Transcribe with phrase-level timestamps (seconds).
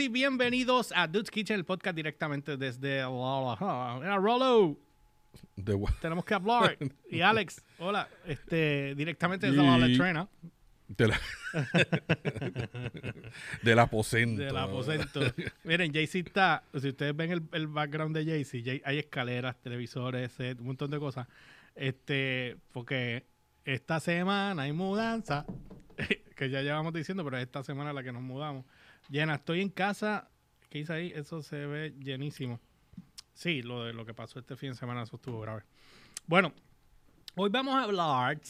[0.00, 4.76] y bienvenidos a Dude's Kitchen, el podcast directamente desde Rollo.
[5.56, 6.76] De Tenemos que hablar.
[7.10, 10.28] Y Alex, hola, este, directamente desde la Y- Letrena,
[10.88, 11.20] de la-
[13.62, 14.42] del aposento.
[14.42, 15.20] del aposento.
[15.64, 20.32] Miren, Jaycee está, si ustedes ven el, el background de Jaycee, Jay- hay escaleras, televisores,
[20.32, 21.26] set, un montón de cosas.
[21.74, 23.24] Este, porque
[23.64, 25.44] esta semana hay mudanza,
[26.36, 28.64] que ya llevamos diciendo, pero esta semana es la que nos mudamos.
[29.10, 30.30] Llena, estoy en casa.
[30.68, 31.12] ¿Qué hice ahí?
[31.14, 32.60] Eso se ve llenísimo.
[33.34, 35.64] Sí, lo de lo que pasó este fin de semana, eso estuvo grave.
[36.26, 36.54] Bueno,
[37.34, 38.40] hoy vamos a hablar.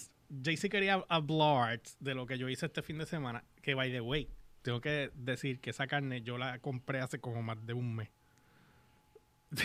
[0.44, 3.42] Jaycee quería hablar de lo que yo hice este fin de semana.
[3.62, 4.28] Que by the way,
[4.60, 8.10] tengo que decir que esa carne yo la compré hace como más de un mes.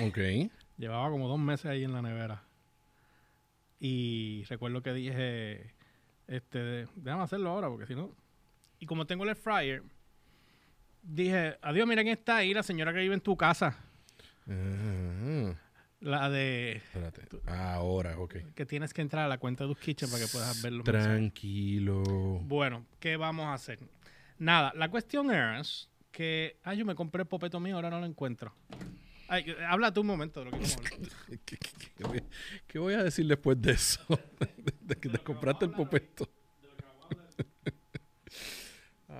[0.01, 0.17] Ok.
[0.77, 2.41] Llevaba como dos meses ahí en la nevera.
[3.81, 5.73] Y recuerdo que dije,
[6.27, 8.15] este, déjame hacerlo ahora porque si no...
[8.79, 9.83] Y como tengo el fryer,
[11.05, 13.77] dije, adiós, mira quién está ahí, la señora que vive en tu casa.
[14.49, 15.53] Ah,
[16.01, 17.21] La de espérate.
[17.47, 18.35] Ahora, ok.
[18.53, 20.83] que tienes que entrar a la cuenta de tus kitchen para que puedas verlo.
[20.83, 22.03] Tranquilo.
[22.43, 23.79] Bueno, ¿qué vamos a hacer?
[24.37, 26.57] Nada, la cuestión es que...
[26.63, 28.53] Ah, yo me compré el popeto mío, ahora no lo encuentro.
[29.27, 30.99] Ay, habla tú un momento de lo que vamos a hablar.
[31.45, 32.23] ¿Qué, qué- qué- qué voy,
[32.67, 34.01] qué voy a decir después de eso?
[34.81, 36.29] de que te compraste el popeto.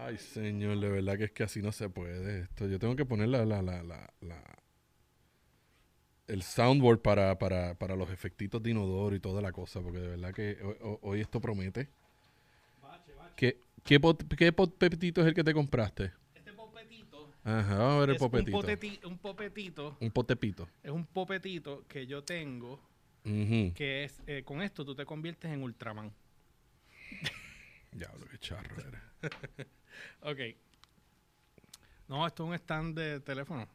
[0.06, 2.68] Ay, señor, de verdad que es que así no se puede esto.
[2.68, 4.60] Yo tengo que poner la, la, la, la, la-
[6.28, 10.08] el soundboard para, para, para los efectitos de inodoro y toda la cosa, porque de
[10.10, 10.58] verdad que
[11.02, 11.90] hoy, esto promete.
[13.36, 16.12] ¿Qué, qué, pot- qué popetito es el que te compraste?
[16.36, 18.62] Este popetito Ajá, vamos a ver el es un, popetito.
[18.62, 20.68] poteti- un popetito Un potepito.
[20.84, 22.80] es un popetito que yo tengo
[23.26, 23.74] Ujú.
[23.76, 26.12] que es eh, con esto tú te conviertes en Ultraman.
[27.92, 29.02] Diablo, qué charro eres.
[30.22, 30.40] Ok.
[32.08, 33.68] No, esto es un stand de teléfono.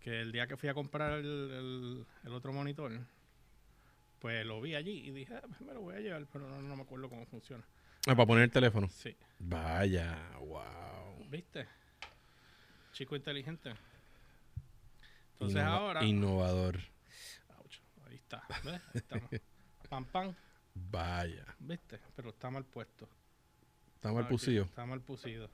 [0.00, 2.92] Que el día que fui a comprar el, el- el otro monitor,
[4.18, 6.60] pues lo vi allí y dije, "Ah, pues me lo voy a llevar, pero no,
[6.60, 7.64] no me acuerdo cómo funciona.
[8.06, 8.88] Ah, para poner el teléfono.
[8.88, 9.14] Sí.
[9.38, 11.24] Vaya, wow.
[11.28, 11.66] ¿Viste?
[12.92, 13.72] Chico inteligente.
[15.34, 16.04] Entonces Innova- ahora.
[16.04, 16.80] Innovador.
[17.58, 17.76] Ouch,
[18.08, 18.42] ahí está.
[18.64, 18.74] ¿Ves?
[18.74, 19.30] Ahí estamos.
[19.88, 20.34] Pam, pam.
[20.74, 21.44] Vaya.
[21.58, 22.00] ¿Viste?
[22.16, 23.08] Pero está mal puesto.
[24.00, 24.64] Está mal pusido.
[24.64, 25.50] Está mal pusido.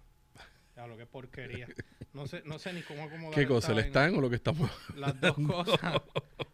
[0.76, 1.66] Ya lo que porquería.
[2.12, 3.72] No sé, no sé ni cómo acomodar ¿Qué cosa?
[3.72, 6.02] ¿El stand o lo que estamos Las dos cosas.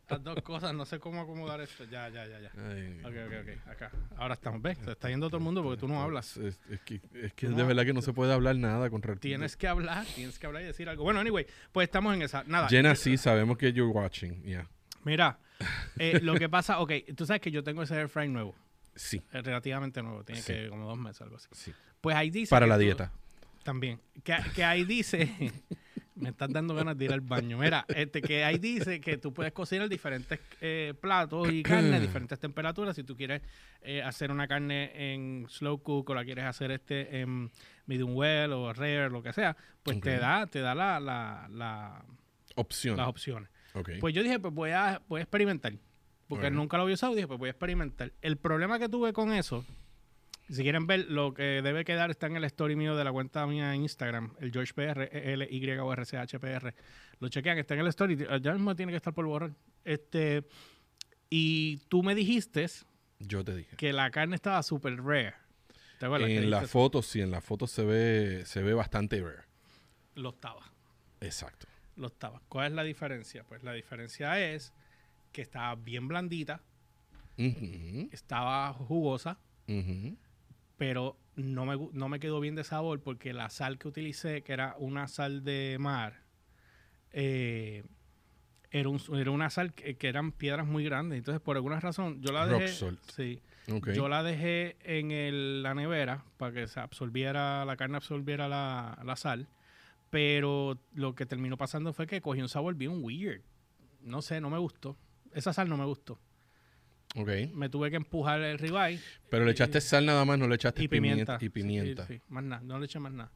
[0.08, 0.74] Las dos cosas.
[0.74, 1.84] No sé cómo acomodar esto.
[1.84, 2.50] Ya, ya, ya, ya.
[2.56, 3.68] Ay, Ok, ok, ok.
[3.68, 3.90] Acá.
[4.16, 4.62] Ahora estamos.
[4.62, 4.78] ¿Ves?
[4.78, 6.36] Se está yendo todo el mundo porque tú no hablas.
[6.38, 9.28] Es, es que, es que de verdad que no se puede hablar nada con respecto.
[9.28, 10.06] Tienes que hablar.
[10.14, 11.04] Tienes que hablar y decir algo.
[11.04, 11.46] Bueno, anyway.
[11.72, 12.42] Pues estamos en esa.
[12.44, 12.68] Nada.
[12.68, 14.42] Jenna, sí, sabemos que you're watching.
[14.44, 14.66] Yeah.
[15.04, 15.38] Mira.
[15.98, 16.80] eh, lo que pasa.
[16.80, 16.92] Ok.
[17.16, 18.54] Tú sabes que yo tengo ese air fry nuevo.
[18.94, 20.22] Sí, eh, Relativamente nuevo.
[20.24, 20.52] Tiene Sí.
[20.52, 21.48] que como dos meses algo así.
[21.52, 21.72] sí.
[22.00, 22.50] Pues ahí dice.
[22.50, 23.12] Para la tú- dieta.
[23.62, 24.00] También.
[24.24, 25.28] Que, que ahí dice.
[26.14, 27.58] me estás dando ganas de ir al baño.
[27.58, 32.00] Mira, este, que ahí dice que tú puedes cocinar diferentes eh, platos y carne a
[32.00, 32.94] diferentes temperaturas.
[32.96, 33.40] Si tú quieres
[33.80, 37.50] eh, hacer una carne en slow cook o la quieres hacer este en
[37.86, 42.04] medium well o rare, lo que sea, pues te da, te da la, la- la-
[42.56, 42.96] Opción.
[42.98, 43.48] las opciones.
[43.74, 43.92] Ok.
[44.00, 45.72] Pues yo dije, pues voy a, voy a experimentar.
[46.34, 48.12] Porque nunca lo había usado, dije, pues voy a experimentar.
[48.22, 49.64] El problema que tuve con eso,
[50.48, 53.46] si quieren ver, lo que debe quedar está en el story mío de la cuenta
[53.46, 56.74] mía en Instagram, el George PR, L Y O R C H P R.
[57.20, 59.52] Lo chequean, está en el story, ya mismo tiene que estar por borrar.
[59.84, 60.44] Este,
[61.30, 62.66] y tú me dijiste
[63.20, 63.76] Yo te dije.
[63.76, 65.34] que la carne estaba super rare.
[65.98, 66.30] ¿Te acuerdas?
[66.30, 69.42] En la dijiste- foto, sí, en la foto se ve, se ve bastante rare.
[70.16, 70.70] Lo estaba.
[71.20, 71.66] Exacto.
[71.96, 72.40] lo estaba.
[72.48, 73.44] ¿Cuál es la diferencia?
[73.44, 74.72] Pues la diferencia es
[75.32, 76.60] que estaba bien blandita,
[78.12, 79.38] estaba jugosa,
[80.76, 84.52] pero no me, no me quedó bien de sabor porque la sal que utilicé, que
[84.52, 86.20] era una sal de mar,
[87.12, 87.84] eh,
[88.70, 91.18] era, un- era una sal que, que eran piedras muy grandes.
[91.18, 92.72] Entonces, por alguna razón, yo la Rock dejé.
[92.74, 93.00] salt.
[93.10, 93.40] Sí,
[93.96, 98.98] yo la dejé en el- la nevera para que se absorbiera, la carne absorbiera la,
[99.04, 99.46] la sal.
[100.10, 103.40] Pero lo que terminó pasando fue que cogí un sabor bien weird.
[104.02, 104.96] No sé, no me gustó.
[105.34, 106.18] Esa sal no me gustó.
[107.16, 107.28] ok.
[107.54, 108.98] Me tuve que empujar el ribeye
[109.30, 111.38] Pero le echaste sal nada más, no le echaste y pimienta.
[111.40, 112.06] Y pimienta.
[112.06, 113.30] Sí, sí, más nada, no le eché más nada.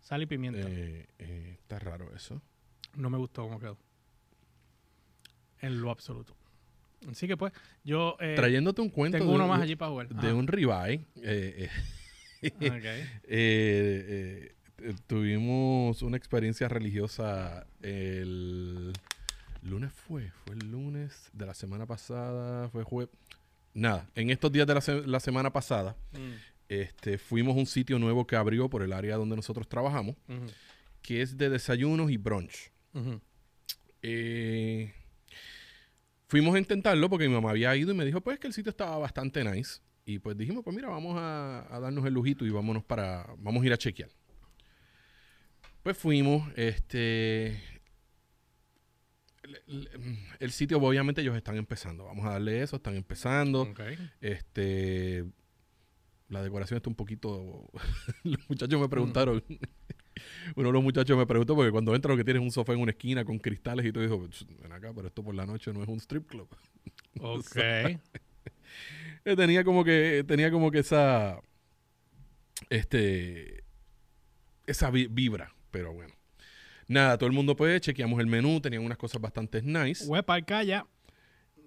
[0.00, 0.66] Sal y pimienta.
[0.68, 2.40] Eh, eh, está raro eso.
[2.94, 3.76] No me gustó cómo quedó.
[5.60, 6.36] En lo absoluto.
[7.10, 7.52] Así que pues,
[7.84, 10.08] yo eh, Trayéndote un cuento tengo de, uno más allí para jugar.
[10.08, 11.04] de un ribeye.
[11.22, 11.82] eh, eh, Ajá.
[12.76, 12.84] Ok.
[13.24, 14.52] eh,
[15.06, 18.92] tuvimos una experiencia religiosa el
[19.70, 23.14] lunes fue, fue el lunes de la semana pasada, fue jueves.
[23.74, 26.32] Nada, en estos días de la, se- la semana pasada, Mm,
[26.68, 30.16] este, fuimos a un sitio nuevo que abrió por el área donde nosotros trabajamos,
[31.02, 32.70] que es de desayunos y brunch.
[34.02, 34.92] Eh,
[36.28, 38.70] fuimos a intentarlo porque mi mamá había ido y me dijo pues que el sitio
[38.70, 39.80] estaba bastante nice.
[40.04, 43.62] Y pues dijimos, pues mira, vamos a, a darnos el lujito y vámonos para, vamos
[43.62, 44.08] a ir a chequear.
[45.82, 47.60] Pues fuimos, este,
[50.40, 53.72] el, sitio obviamente ellos están empezando, vamos a darle eso, están empezando.
[54.20, 55.24] Este,
[56.28, 57.70] la decoración está un poquito.
[58.24, 59.42] los muchachos me preguntaron.
[60.56, 62.72] Uno de los muchachos me preguntó porque cuando entra lo que tienes es un sofá
[62.72, 64.28] en una esquina con cristales y todo dijo,
[64.62, 66.48] ven acá, pero esto por la noche no es un strip club.
[67.20, 67.56] Ok.
[69.24, 71.40] Tenía como que tenía como que esa
[72.68, 73.64] este
[74.66, 76.14] esa vi- vibra, pero bueno.
[76.88, 80.06] Nada, todo el mundo pues chequeamos el menú, tenían unas cosas bastante nice.
[80.06, 80.86] Huepa, calla.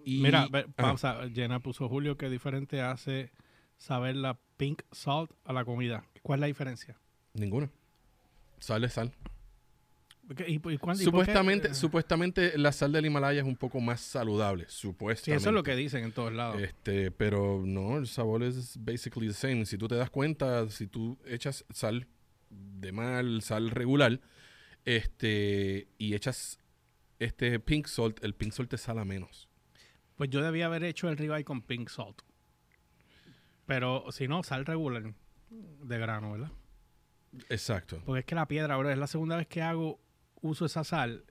[0.05, 0.73] Y, Mira, ve- Ajá.
[0.75, 1.19] pausa.
[1.33, 3.31] Jenna puso Julio que diferente hace
[3.77, 6.03] saber la pink salt a la comida.
[6.23, 6.97] ¿Cuál es la diferencia?
[7.33, 7.69] ninguna.
[8.59, 9.11] Sal es sal.
[10.35, 11.03] ¿Qué- ¿Y, y cuándo- y por qué?
[11.05, 15.39] Supuestamente, Eh, supuestamente la sal del Himalaya es un poco más saludable, supuestamente.
[15.39, 16.61] Sí, eso es lo que dicen en todos lados.
[16.61, 19.65] Este, pero no, el sabor es basically the same.
[19.65, 22.07] Si tú te das cuenta, si tú echas sal
[22.49, 24.19] de mal, sal regular,
[24.85, 26.59] este, y echas
[27.19, 29.49] este pink salt, el pink salt te sala menos.
[30.15, 32.21] Pues yo debía haber hecho el ribeye con pink salt.
[33.65, 35.13] Pero si no, sal regular
[35.49, 36.51] de grano, ¿verdad?
[37.49, 38.01] Exacto.
[38.05, 39.99] Porque es que la piedra, bro, es la segunda vez que hago
[40.41, 41.25] uso esa sal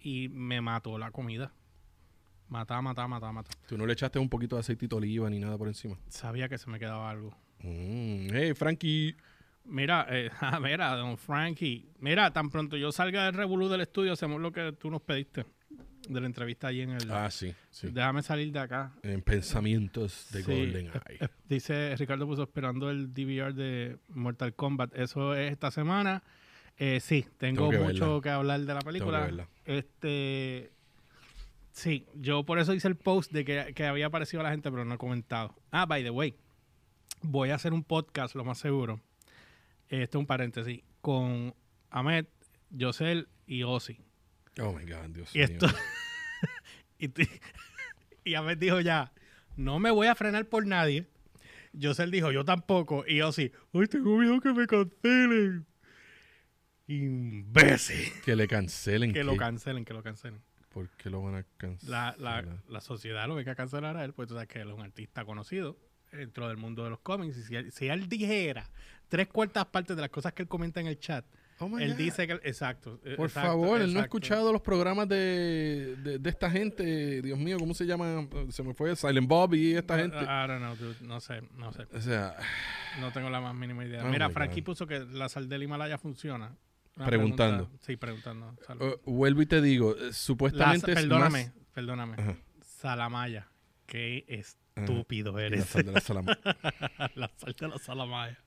[0.00, 1.52] y me mató la comida.
[2.48, 3.50] Mata, mata, mata, mata.
[3.66, 5.98] Tú no le echaste un poquito de aceitito de oliva ni nada por encima.
[6.08, 7.30] Sabía que se me quedaba algo.
[7.60, 9.16] Mm, hey, Frankie.
[9.64, 11.88] Mira, eh, ah, mira, don Frankie.
[12.00, 15.44] Mira, tan pronto yo salga del revolú del estudio, hacemos lo que tú nos pediste
[16.08, 17.10] de la entrevista allí en el.
[17.12, 17.88] Ah, sí, sí.
[17.92, 18.92] Déjame salir de acá.
[19.02, 21.18] En pensamientos de Sí, Golden Eye.
[21.48, 24.96] Dice Ricardo puso esperando el DVR de Mortal Kombat.
[24.96, 26.22] Eso es esta semana.
[26.78, 28.20] Eh, sí, tengo, Tengo que mucho verla.
[28.22, 29.20] que hablar de la Tengo que película.
[29.20, 29.48] verla.
[29.64, 30.72] Este.
[31.70, 34.70] Sí, yo por eso hice el post de que, que había aparecido a la gente,
[34.70, 35.54] pero no he comentado.
[35.70, 36.34] Ah, by the way,
[37.22, 39.00] voy a hacer un podcast, lo más seguro.
[40.00, 40.80] Esto es un paréntesis.
[41.00, 41.54] Con
[41.90, 42.26] Ahmed,
[42.70, 43.98] Yosel y Ozzy.
[44.60, 45.46] Oh my God, Dios Y mío.
[45.46, 45.66] esto.
[46.98, 47.10] y,
[48.30, 49.12] y Ahmed dijo ya:
[49.56, 51.08] No me voy a frenar por nadie.
[51.72, 53.04] Yosel dijo: Yo tampoco.
[53.06, 55.66] Y Ozzy: Ay, tengo miedo que me cancelen.
[56.86, 58.12] Imbécil.
[58.24, 59.12] Que le cancelen.
[59.12, 60.40] Que lo cancelen, que lo cancelen.
[60.70, 62.18] ¿Por qué lo van a cancelar?
[62.18, 64.60] La, la, la sociedad lo que hay que cancelar a él, pues tú sabes que
[64.60, 65.78] él es un artista conocido
[66.10, 67.36] dentro del mundo de los cómics.
[67.36, 68.70] Y si él dijera
[69.12, 71.22] tres cuartas partes de las cosas que él comenta en el chat,
[71.58, 71.96] Oh él God.
[71.98, 72.32] dice que.
[72.44, 72.98] Exacto.
[73.04, 77.20] eh, Por exacto, favor, él no ha escuchado los programas de, de, de esta gente.
[77.20, 78.26] Dios mío, ¿cómo se llama?
[78.48, 80.16] Se me fue Silent Bob y esta gente.
[80.16, 80.96] I don't know, dude.
[81.06, 81.86] No sé, no sé.
[81.94, 82.36] O sea,
[83.00, 84.02] No tengo la más mínima idea.
[84.02, 84.64] Oh Mira, Frankie God.
[84.66, 86.56] puso que la sal del Himalaya funciona.
[86.96, 87.64] Una Preguntando.
[87.66, 88.56] pregunta- sí, preguntando.
[88.80, 91.52] Eh, vuelvo y te digo, eh, La- supuestamente es perdóname, más...
[91.74, 92.14] perdóname.
[92.18, 92.36] Ajá.
[92.62, 93.46] Salamaya.
[93.86, 94.84] Qué Ajá.
[94.84, 95.66] estúpido La eres.
[95.66, 96.38] sal de la salama.
[97.14, 98.38] la sal de la Salamaya.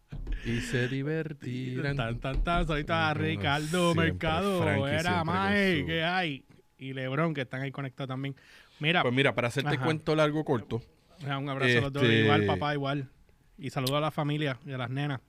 [0.43, 1.95] Y se divertirán.
[1.95, 2.67] Tan, tan, tan.
[2.67, 4.61] Saludito a Como Ricardo siempre, Mercado.
[4.61, 6.45] Frankie Era Mae, su- ¿qué hay?
[6.77, 8.35] Y Lebron, que están ahí conectados también.
[8.79, 9.83] Mira, Pues mira, para hacerte Ajá.
[9.85, 10.81] cuento largo corto,
[11.23, 12.03] un abrazo a los dos.
[12.03, 13.07] este- Igual, papá, igual.
[13.57, 15.21] Y saludo a la familia y a las nenas.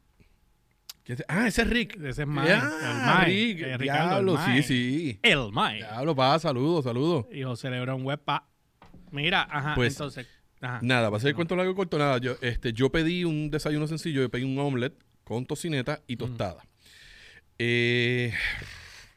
[1.05, 1.97] ¿quién se- ah, ese es Rick.
[2.03, 2.29] Ese es.
[2.29, 3.25] Ah, el Mae.
[3.27, 5.21] Rick, eh, Ricardo, el diablo, sí, sí.
[5.23, 5.77] El Mae.
[5.77, 7.27] Diablo, pa, saludos, saludos.
[7.31, 8.49] Y José Lebron Huepa.
[9.13, 10.27] Mira, ajá, Pues, entonces.
[10.67, 10.81] Ajá.
[10.83, 12.19] Nada, para hacer el cuento largo corto, nada.
[12.19, 16.65] Yo, este, yo pedí un desayuno sencillo, yo pedí un omelette con tocineta y tostada.
[17.59, 18.33] Eh,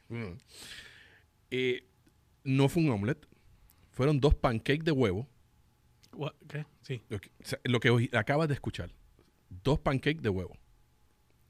[0.08, 0.32] mm,
[1.50, 1.84] eh,
[2.44, 3.26] no fue un omelette,
[3.90, 5.26] fueron dos pancakes de huevo.
[6.48, 6.66] ¿Qué?
[6.82, 7.02] Sí.
[7.08, 8.90] Lo que, o sea, lo que oí- acabas de escuchar.
[9.62, 10.56] Dos pancakes de huevo.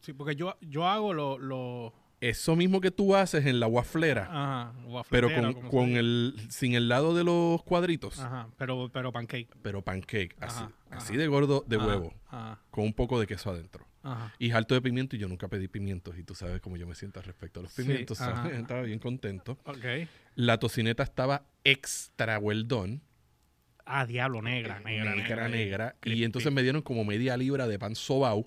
[0.01, 1.39] Sí, porque yo, yo hago lo.
[1.39, 4.75] lo Eso mismo que tú haces en la waflera, ajá,
[5.09, 9.49] pero con, con el sin el lado de los cuadritos, Ajá, pero, pero pancake.
[9.63, 13.49] pero pancake, así, Ajá, así de gordo de huevo, Ajá, con un poco de queso
[13.51, 13.87] adentro.
[14.03, 14.35] ajá.
[14.39, 16.95] Y alto de pimiento, y yo nunca pedí pimientos, y tú sabes cómo yo me
[16.95, 18.21] siento respecto a los pimientos.
[18.53, 19.59] Estaba bien contento.
[19.65, 20.07] Ok.
[20.35, 23.01] La tocineta estaba extra well done,
[23.87, 26.25] Ah, diablo, negra, negra, negra, negra, y crispy.
[26.25, 28.47] entonces me dieron como media libra de pan sobao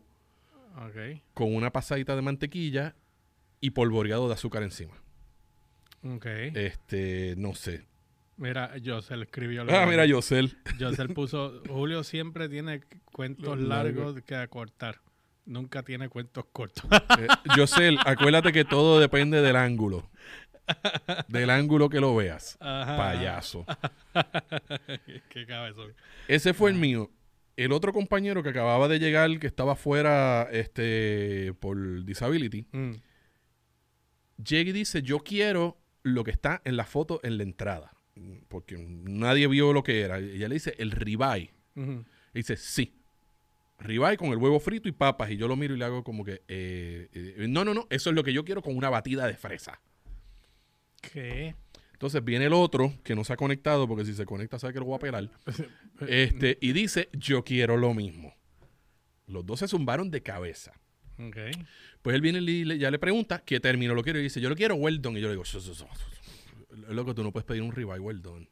[0.77, 2.95] Ok, con una pasadita de mantequilla
[3.63, 4.93] y polvoreado de azúcar encima.
[6.03, 6.25] ok.
[6.53, 7.85] Este, no sé.
[8.35, 9.63] Mira, Josel escribió.
[9.69, 10.57] Ah, mira, Yosel.
[10.77, 12.81] Josel puso, Julio siempre tiene
[13.13, 14.99] cuentos largos que acortar.
[15.45, 16.83] Nunca tiene cuentos cortos.
[17.19, 20.09] Eh, acuérdate que todo depende del ángulo.
[21.27, 22.57] Del ángulo que lo veas.
[22.59, 22.97] Ajá.
[22.97, 23.65] Payaso.
[25.29, 25.93] Qué cabezón.
[26.27, 27.11] Ese fue el mío.
[27.55, 32.91] El otro compañero que acababa de llegar, que estaba fuera este, por disability, Mm.
[34.37, 37.93] Llega y dice, yo quiero lo que está en la foto en la entrada.
[38.47, 40.19] Porque nadie vio lo que era.
[40.19, 41.53] Ella le dice, el ribeye.
[41.75, 42.99] Y dice, sí.
[43.79, 45.31] Ribeye con el huevo frito y papas.
[45.31, 48.09] Y yo lo miro y le hago como que, eh, eh, no, no, no, eso
[48.09, 49.81] es lo que yo quiero con una batida de fresa.
[51.01, 51.55] ¿Qué?
[51.93, 54.79] Entonces viene el otro que no se ha conectado, porque si se conecta sabe que
[54.79, 55.29] lo voy a pelar.
[56.07, 58.35] Este, y dice, yo quiero lo mismo.
[59.25, 60.73] Los dos se zumbaron de cabeza.
[62.01, 64.49] Pues él viene y le- ya le pregunta qué término lo quiero y dice, yo
[64.49, 65.19] lo quiero well done.
[65.19, 67.99] Y yo le digo, "Su, su, su, su, loco, tú no puedes pedir un ribeye
[67.99, 68.49] well done.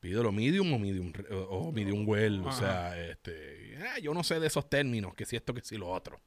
[0.00, 2.40] Pídelo medium o medium, o, o medium well.
[2.44, 5.76] O sea, este, ah, yo no sé de esos términos, que si esto, que si
[5.78, 6.20] lo otro.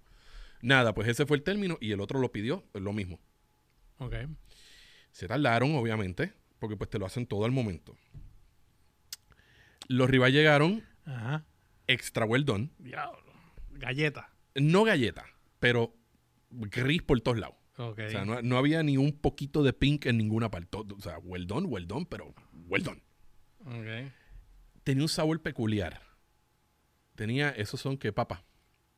[0.61, 3.19] Nada, pues ese fue el término y el otro lo pidió, lo mismo.
[3.97, 4.15] Ok.
[5.11, 7.95] Se tardaron, obviamente, porque pues te lo hacen todo al momento.
[9.87, 11.45] Los ribeyes llegaron Ajá.
[11.87, 12.69] extra well done.
[12.79, 13.21] Diablo.
[13.71, 14.29] Galleta.
[14.55, 15.25] No galleta,
[15.65, 15.95] pero
[16.51, 17.55] gris por todos lados.
[17.77, 20.77] O sea, no, no había ni un poquito de pink en ninguna parte.
[20.77, 22.35] O sea, well done, well done, pero
[22.67, 23.01] well done.
[24.83, 25.99] Tenía un sabor peculiar.
[27.15, 28.43] Tenía, esos son que papa.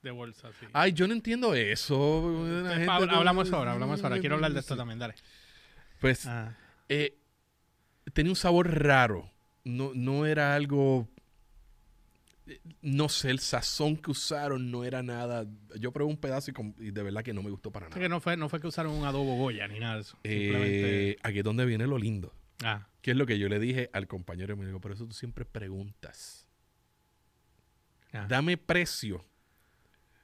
[0.04, 0.66] De bolsa, sí.
[0.74, 2.46] Ay, yo no entiendo eso.
[2.64, 4.20] La gente Habla- no- hablamos ahora, hablamos ahora.
[4.20, 5.16] Quiero hablar de esto también, dale.
[6.02, 6.54] Pues Ah.
[6.90, 7.18] eh,
[8.14, 9.32] tenía un sabor raro.
[9.64, 11.08] No, no era algo.
[12.82, 15.46] No sé, el sazón que usaron no era nada.
[15.80, 18.00] Yo probé un pedazo y, y de verdad que no me gustó para nada.
[18.00, 20.18] que no fue, no fue que usaron un adobo Goya ni nada de eso.
[20.24, 21.12] Simplemente.
[21.12, 22.34] Eh, aquí es donde viene lo lindo.
[22.64, 22.88] Ah.
[23.02, 25.14] Que es lo que yo le dije al compañero y me dijo, por eso tú
[25.14, 26.48] siempre preguntas.
[28.14, 28.26] ah.
[28.30, 29.26] Dame precio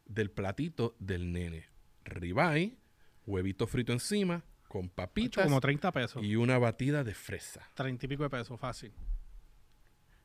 [0.06, 1.68] del platito del nene.
[2.06, 2.78] Ribeye,
[3.26, 6.24] huevito frito encima, con Ocho, papitas como 30 pesos.
[6.24, 7.70] y una batida de fresa.
[7.76, 8.92] 30 y pico de pesos, fácil.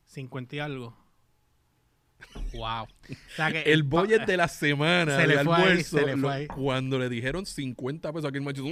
[0.07, 0.97] 50 y algo.
[2.55, 2.85] Wow.
[2.85, 2.89] O
[3.37, 6.31] sea que El budget de la semana Se le ahí, almuerzo, se le fue lo-
[6.31, 6.47] ahí.
[6.47, 8.65] cuando le dijeron 50 pesos aquí el macho,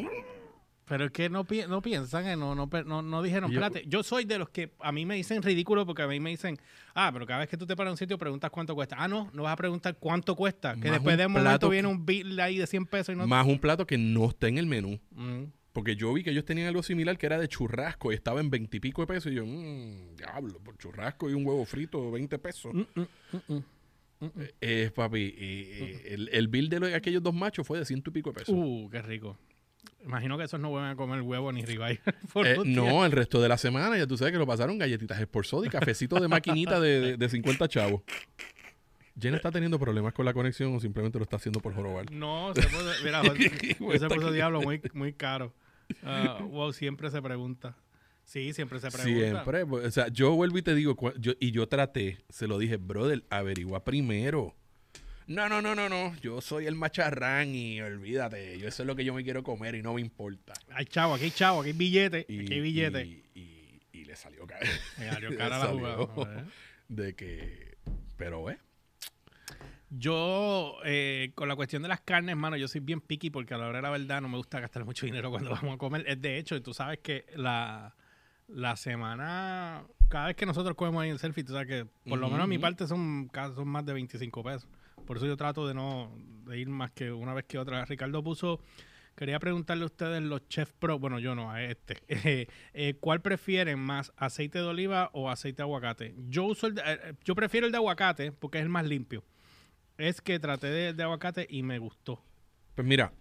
[0.88, 3.88] Pero es que no, pi- no piensan, que no, no, no, no dijeron, yo- espérate,
[3.88, 6.58] yo soy de los que a mí me dicen ridículo porque a mí me dicen,
[6.94, 8.96] ah, pero cada vez que tú te paras a un sitio preguntas cuánto cuesta.
[8.98, 11.88] Ah, no, no vas a preguntar cuánto cuesta, que después de un momento plato viene
[11.88, 13.26] un bill ahí de 100 pesos y no...
[13.26, 14.98] más un plato que no está en el menú.
[15.10, 15.44] Mm.
[15.76, 18.48] Porque yo vi que ellos tenían algo similar que era de churrasco y estaba en
[18.48, 19.30] 20 y pico de pesos.
[19.30, 22.72] Y yo, mmm, diablo, por churrasco y un huevo frito, 20 pesos.
[22.72, 23.06] Mm, mm,
[23.50, 23.54] mm,
[24.20, 24.30] mm.
[24.62, 28.08] Eh, papi, eh, eh, el, el bill de los- aquellos dos machos fue de ciento
[28.08, 28.54] y pico de pesos.
[28.56, 29.36] Uh, qué rico.
[30.02, 32.00] Imagino que esos no vuelven a comer huevo ni ribeye.
[32.42, 35.66] Eh, no, el resto de la semana ya tú sabes que lo pasaron galletitas Sportsoda
[35.66, 38.00] y cafecito de maquinita de, de, de 50 chavos.
[39.20, 42.10] Jenna está teniendo problemas con la conexión o simplemente lo está haciendo por jorobar.
[42.10, 43.22] No, se puso, mira,
[43.98, 45.52] se puso diablo muy, muy caro.
[46.02, 47.76] Ah, wow, siempre se pregunta.
[48.24, 49.44] Sí, siempre se pregunta.
[49.44, 49.62] Siempre.
[49.62, 53.24] O sea, yo vuelvo y te digo, yo, y yo traté, se lo dije, brother,
[53.30, 54.54] averigua primero.
[55.28, 56.14] No, no, no, no, no.
[56.20, 58.58] Yo soy el macharrán y olvídate.
[58.58, 60.52] Yo eso es lo que yo me quiero comer y no me importa.
[60.70, 63.04] Hay chavo, aquí hay chavo, aquí hay billete, Y, aquí hay billete.
[63.04, 64.66] y, y- y le salió cara.
[64.98, 65.66] Me salió cara la
[66.06, 66.46] jugada.
[66.88, 67.76] de que.
[68.16, 68.58] Pero, eh.
[69.90, 73.58] Yo, eh, con la cuestión de las carnes, mano, yo soy bien picky porque a
[73.58, 76.04] la hora de la verdad no me gusta gastar mucho dinero cuando vamos a comer.
[76.08, 77.94] Es de hecho, tú sabes que la,
[78.48, 82.18] la semana, cada vez que nosotros comemos ahí en el selfie, tú sabes que por
[82.18, 84.68] lo menos a mi parte son, son más de 25 pesos.
[85.06, 86.10] Por eso yo trato de no
[86.46, 87.84] de ir más que una vez que otra.
[87.84, 88.60] Ricardo puso,
[89.14, 93.20] quería preguntarle a ustedes los chef pro, bueno, yo no, a este, eh, eh, ¿cuál
[93.22, 96.14] prefieren más, aceite de oliva o aceite de aguacate?
[96.28, 99.22] Yo uso el de- yo prefiero el de aguacate porque es el más limpio.
[99.98, 102.22] Es que traté de, de aguacate y me gustó.
[102.74, 103.12] Pues mira,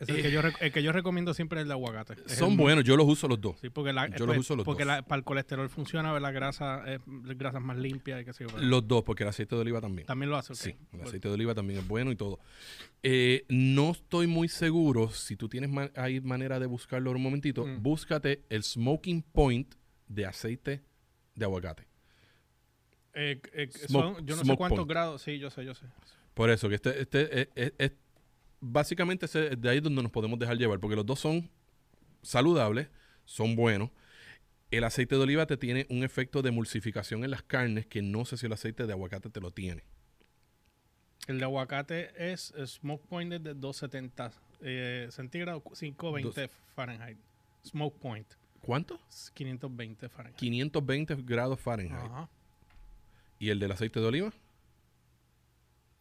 [0.00, 2.14] Es el, que yo, rec- el que yo recomiendo siempre es el de aguacate.
[2.26, 2.82] Es son buenos.
[2.84, 3.56] Yo los uso los dos.
[3.60, 4.94] Sí, porque, la, Yo pues, los uso los porque dos.
[4.94, 8.32] la- para el colesterol funciona, ver la grasa, eh, las grasas más limpias y qué
[8.32, 8.50] sé yo.
[8.54, 10.06] pero Los dos, porque el aceite de oliva también.
[10.06, 10.58] También lo hace, ok.
[10.58, 12.38] Sí, el Pues, aceite de oliva también es bueno y todo.
[13.02, 17.66] Eh, no estoy muy seguro si tú tienes ahí manera de buscarlo un momentito.
[17.66, 17.82] Mm.
[17.82, 19.74] Búscate el smoking point
[20.08, 20.82] de aceite
[21.34, 21.86] de aguacate.
[23.16, 24.90] Eh, eh, Smoke- son- yo no sé cuántos point.
[24.90, 25.86] grados, sí, yo sé, yo sé.
[26.34, 27.92] Por eso, que este, este es, es- es-
[28.60, 31.50] básicamente ese- de ahí es donde nos podemos dejar llevar, porque los dos son
[32.22, 32.88] saludables,
[33.24, 33.90] son buenos.
[34.70, 38.24] El aceite de oliva te tiene un efecto de emulsificación en las carnes que no
[38.24, 39.84] sé si el aceite de aguacate te lo tiene.
[41.28, 47.18] El de aguacate es smoke point de 270 eh, centígrados, 520 Fahrenheit.
[47.64, 48.26] Smoke point,
[48.60, 48.98] ¿Cuánto?
[49.08, 50.38] es 520 Fahrenheit.
[50.38, 52.04] 520 grados Fahrenheit.
[52.04, 52.28] Ajá.
[53.38, 54.32] ¿Y el del aceite de oliva?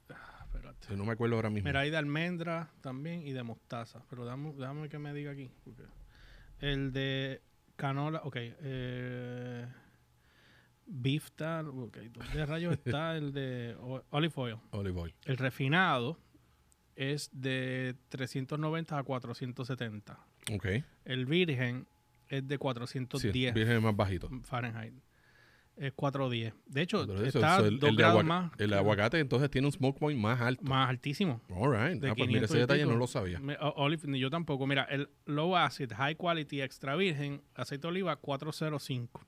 [0.10, 0.88] Ah, espérate.
[0.88, 1.68] Si no me acuerdo ahora mismo.
[1.68, 4.04] Mira, hay de almendra también y de mostaza.
[4.10, 5.52] Pero dame, déjame que me diga aquí.
[5.64, 5.84] porque
[6.60, 7.42] El de
[7.76, 8.36] canola, ok.
[8.38, 9.68] Eh,
[10.86, 11.98] beef tal, ok.
[11.98, 13.76] ¿Dónde rayos está el de
[14.12, 14.56] olive oil?
[14.72, 15.14] Olive oil.
[15.26, 16.18] El refinado
[16.96, 20.20] es de 390 a 470.
[20.54, 20.68] Ok.
[21.04, 21.88] El virgen
[22.30, 24.30] es de Sí, 410 virgen es más bajito.
[24.44, 24.94] Fahrenheit.
[25.78, 26.54] Es 410.
[26.68, 29.68] De hecho, está eso, el, dos el de grados aguac- más, el aguacate entonces tiene
[29.68, 30.64] un smoke point más alto.
[30.64, 31.42] más altísimo.
[31.50, 32.02] All right.
[32.02, 33.40] de Ah, pues mira, 500 ese detalle no lo sabía.
[33.42, 34.66] Me- olive, ni yo tampoco.
[34.68, 39.22] Mira, el low acid, high quality, extra virgen, aceite de oliva 405.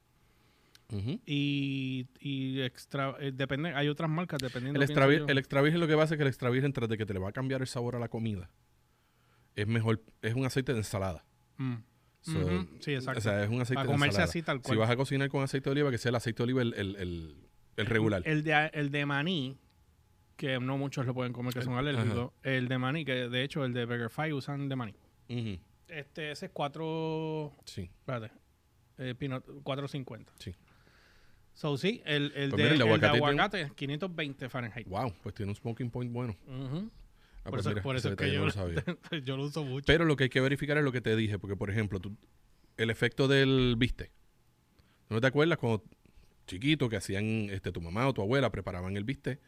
[0.90, 1.20] Ujú.
[1.26, 4.78] Y, y extra, eh, depende, hay otras marcas dependiendo.
[4.80, 6.98] El, extra, el extra virgen lo que pasa es que el extra virgen, tras de
[6.98, 8.50] que te le va a cambiar el sabor a la comida,
[9.56, 11.26] es mejor, es un aceite de ensalada.
[11.58, 11.76] Mm.
[12.32, 13.20] So, Ujú, Sí, exacto.
[13.20, 14.78] O sea, es un aceite Para comerse así tal Si cual.
[14.80, 16.96] vas a cocinar con aceite de oliva, que sea el aceite de oliva el, el,
[16.98, 17.36] el-
[17.78, 18.22] el regular.
[18.26, 19.58] El de, el de maní,
[20.36, 22.32] que no muchos lo pueden comer, que son alérgicos.
[22.44, 24.96] El de maní, que de hecho el de BurgerFi usan de maní.
[25.88, 27.54] Este, ese es 4...
[27.66, 27.84] Sí.
[27.84, 28.32] Espérate.
[28.98, 30.34] Eh, Pinot, 450.
[30.40, 30.54] Sí.
[31.54, 34.88] So, sí, el, el, Pues de, mira, el el de aguacate tiene- aguacate, 520 Fahrenheit.
[34.88, 36.36] Wow, pues tiene un smoking point bueno.
[36.48, 36.90] Ujú.
[37.48, 38.84] Ah, por pues eso, mira, por ese eso es que detalle yo, no lo sabía.
[39.24, 39.86] yo lo uso mucho.
[39.88, 42.18] Pero lo que hay que verificar es lo que te dije, porque por ejemplo, tú-
[42.76, 44.12] el efecto del viste.
[45.10, 45.84] ¿No te acuerdas cuando
[46.46, 49.40] chiquito que hacían este tu mamá o tu abuela preparaban el viste,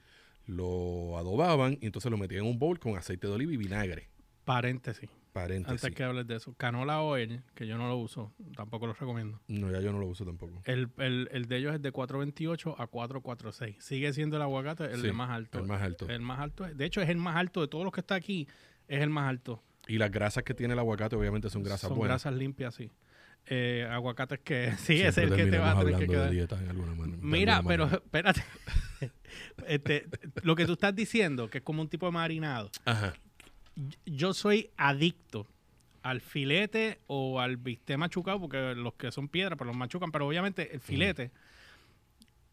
[0.46, 4.10] lo adobaban y entonces lo metían en un bowl con aceite de oliva y vinagre?
[4.54, 5.84] Paréntesis, Paréntesis.
[5.84, 6.56] antes que hables de eso.
[6.56, 9.40] Canola oil, que yo no lo uso, tampoco lo recomiendo.
[9.48, 10.62] No, ya yo no lo uso tampoco.
[10.66, 13.76] El, el, el de ellos es de 428 a 446.
[13.80, 15.60] Sigue siendo el aguacate el Sí, de más alto.
[15.60, 16.10] El más alto.
[16.10, 16.66] El más alto.
[16.66, 18.48] es- De hecho, es el más alto de todos los que está aquí.
[18.88, 19.62] Es el más alto.
[19.88, 22.24] Y las grasas que tiene el aguacate obviamente son grasas Son buenas.
[22.24, 22.90] grasas limpias, sí.
[23.46, 26.32] Eh, aguacates que sí, Siempre es el que te va a tener que quedar.
[26.32, 27.20] dieta en alguna manera.
[27.22, 28.44] Mira, alguna pero espérate.
[29.68, 30.08] este,
[30.42, 32.72] lo que tú estás diciendo, que es como un tipo de marinado.
[32.86, 33.14] Ajá.
[34.06, 35.48] Yo soy adicto
[36.02, 40.28] al filete o al bistec machucado, porque los que son piedras, pues los machucan, pero
[40.28, 41.32] obviamente el filete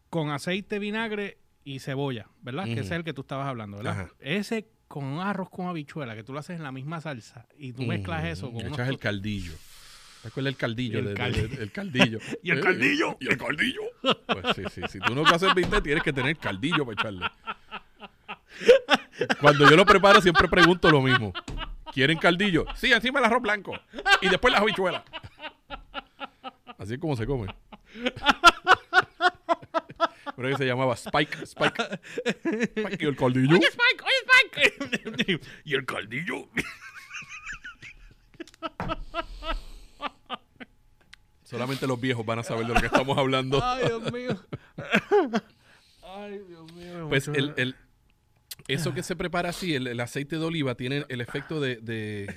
[0.09, 2.65] con aceite, vinagre y cebolla, ¿verdad?
[2.65, 3.93] Que ese es el que tú estabas hablando, ¿verdad?
[4.01, 4.09] Ajá.
[4.19, 7.83] Ese con arroz con habichuela, que tú lo haces en la misma salsa y tú
[7.83, 9.51] mezclas eso con echas el caldillo.
[10.21, 10.99] ¿Te acuerdas el caldillo?
[10.99, 12.19] El de- de- caldi- de- el caldillo.
[12.43, 13.17] Y el caldillo.
[13.19, 13.81] Y el caldillo.
[14.01, 14.81] Pues sí, sí.
[14.89, 17.25] Si tú no haces viste, tienes que tener caldillo para echarle.
[19.41, 21.33] Cuando yo lo preparo, siempre pregunto lo mismo.
[21.93, 22.65] ¿Quieren caldillo?
[22.75, 23.73] Sí, encima el arroz blanco.
[24.21, 25.03] Y después las habichuelas.
[26.77, 27.47] Así es como se come.
[30.35, 31.43] Creo que se llamaba Spike.
[31.43, 31.99] Spike.
[32.75, 33.55] Spike y el caldillo.
[33.55, 34.03] ¡Oye, Spike!
[34.03, 34.19] ¡Oye,
[35.05, 35.41] Spike!
[35.65, 36.47] Y el caldillo.
[41.43, 43.59] Solamente los viejos van a saber de lo que estamos hablando.
[43.63, 44.37] ¡Ay, Dios mío!
[46.03, 47.05] ¡Ay, Dios mío!
[47.09, 47.75] Pues el, el-
[48.67, 52.35] eso que se prepara así, el, el aceite de oliva, tiene el efecto de, de-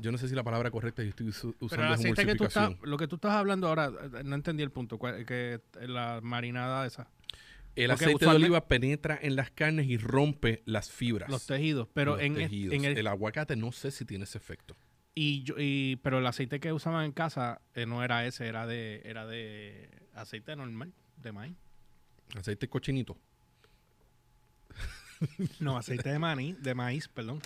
[0.00, 2.26] Yo no sé si la palabra correcta yo estoy usu- Pero usando el es aceite
[2.26, 2.90] que tú estás, emulsificación.
[2.90, 3.86] lo que tú estás hablando ahora,
[4.20, 7.08] eh, no entendí el punto, cuál- que la marinada esa,
[7.74, 11.28] El porque aceite de oliva penetra en las carnes y rompe las fibras.
[11.28, 12.74] los tejidos, pero los en, es- tejidos.
[12.74, 14.76] en el, el aguacate no sé si tiene ese efecto.
[15.16, 18.66] y, yo- y pero el aceite que usaban en casa eh, no era ese, era
[18.66, 21.54] de era de aceite normal, de maíz.
[22.36, 23.16] Aceite cochinito.
[25.60, 27.40] No, aceite de maní, de maíz, perdón.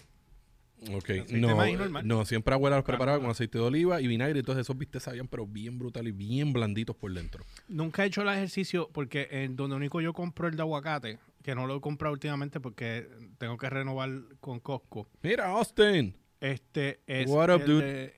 [0.92, 2.06] Ok, no, maíz normal.
[2.06, 5.26] no, siempre abuela los preparaba con aceite de oliva y vinagre, entonces esos viste sabían,
[5.26, 7.44] pero bien brutal y bien blanditos por dentro.
[7.66, 11.54] Nunca he hecho el ejercicio porque en donde único yo compro el de aguacate, que
[11.56, 15.08] no lo he comprado últimamente porque tengo que renovar con Costco.
[15.22, 16.14] Mira, Austin.
[16.40, 17.84] Este es What up, el dude?
[17.84, 18.14] de-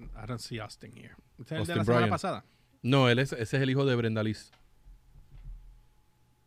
[0.00, 1.14] I don't see Austin here.
[1.38, 2.10] ¿Este es el de Austin la semana Bryan.
[2.10, 2.44] pasada?
[2.82, 4.50] No, él es, ese es el hijo de Brenda Liz.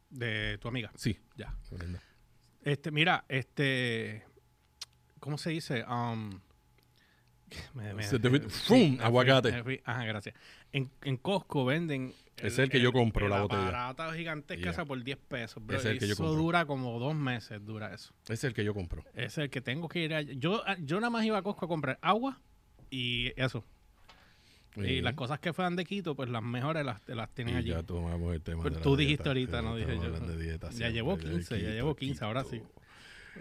[0.10, 0.92] De tu amiga.
[0.96, 1.18] Sí.
[1.38, 1.56] Ya.
[1.72, 2.02] Brenda.
[2.63, 4.24] Este, mira, este.
[5.19, 5.84] ¿Cómo se dice?
[5.86, 6.39] Um,
[7.74, 8.97] me- me- Se te ¡Fum!
[9.02, 9.52] Aguacate.
[9.52, 10.36] me fui- Ajá, gracias.
[10.71, 12.13] En, en Costco venden.
[12.38, 13.62] Es el que yo compro, la botella.
[13.65, 14.71] barata gigantesca Yeah.
[14.71, 15.63] esa por 10 pesos.
[15.63, 15.78] bro.
[15.78, 16.41] Ese es el que yo eso compro.
[16.41, 18.13] dura como dos meses, dura eso.
[18.28, 19.04] Es el que yo compro.
[19.13, 20.34] Es el que tengo que ir allá.
[20.38, 22.39] Yo, yo nada más iba a Costco a comprar agua
[22.89, 23.63] y eso.
[24.78, 27.70] Y las cosas que fueran de Quito, pues las mejores las, las tienen Y allí.
[27.70, 30.04] ya tomamos el tema Pero de la tú dijiste dieta, ahorita, que no dije yo.
[30.16, 32.62] hablando de dieta Ya siempre, llevo del 15, ya llevo 15, ahora sí.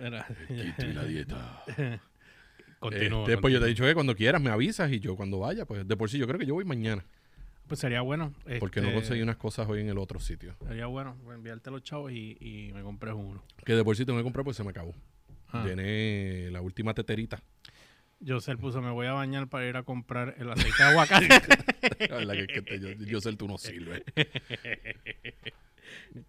[0.00, 1.62] Era- keto y la dieta.
[2.80, 5.38] Continúa, Este, pues yo te he dicho que cuando quieras me avisas y yo cuando
[5.38, 7.04] vaya, pues de por sí yo creo que yo voy mañana.
[7.68, 8.32] Pues sería bueno.
[8.58, 10.56] Porque no este, conseguí unas cosas hoy en el otro sitio.
[10.66, 13.44] Sería bueno enviarte los chavos y, y me compré uno.
[13.64, 14.94] Que de por sí tengo que comprar pues se me acabó.
[15.52, 15.62] Ah.
[15.64, 17.40] Tiene la última teterita.
[18.22, 21.28] Yo se puso, me voy a bañar para ir a comprar el aceite de aguacate.
[22.10, 24.02] La verdad que, es que te- yo, yo sé tú no sirves.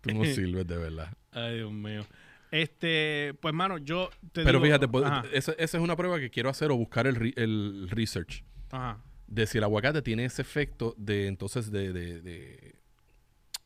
[0.01, 1.13] Tú no sirves de verdad.
[1.31, 2.05] Ay, Dios mío.
[2.51, 6.29] Este, pues mano, yo te Pero digo- fíjate, pues, esa, esa es una prueba que
[6.29, 8.43] quiero hacer o buscar el, el research.
[8.71, 8.97] ajá.
[9.27, 11.93] De si el aguacate tiene ese efecto de entonces de...
[11.93, 12.75] de- de-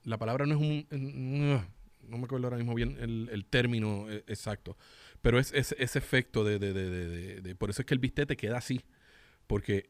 [0.03, 1.65] la palabra no es un...
[2.07, 4.77] No me acuerdo ahora mismo bien el, el término eh, exacto.
[5.21, 6.73] Pero es, es- ese efecto de, de-
[7.41, 8.82] de- Por eso es que el bistec te queda así.
[9.47, 9.89] Porque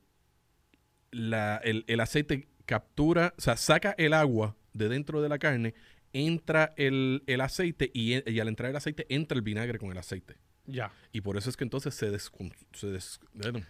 [1.12, 5.74] la- el, el aceite captura, o sea, saca el agua de dentro de la carne,
[6.14, 9.92] entra el, el aceite y, e- y al entrar el aceite entra el vinagre con
[9.92, 10.38] el aceite.
[10.66, 10.92] Ya.
[11.12, 13.62] Y por eso es que entonces se descon- se des- bueno,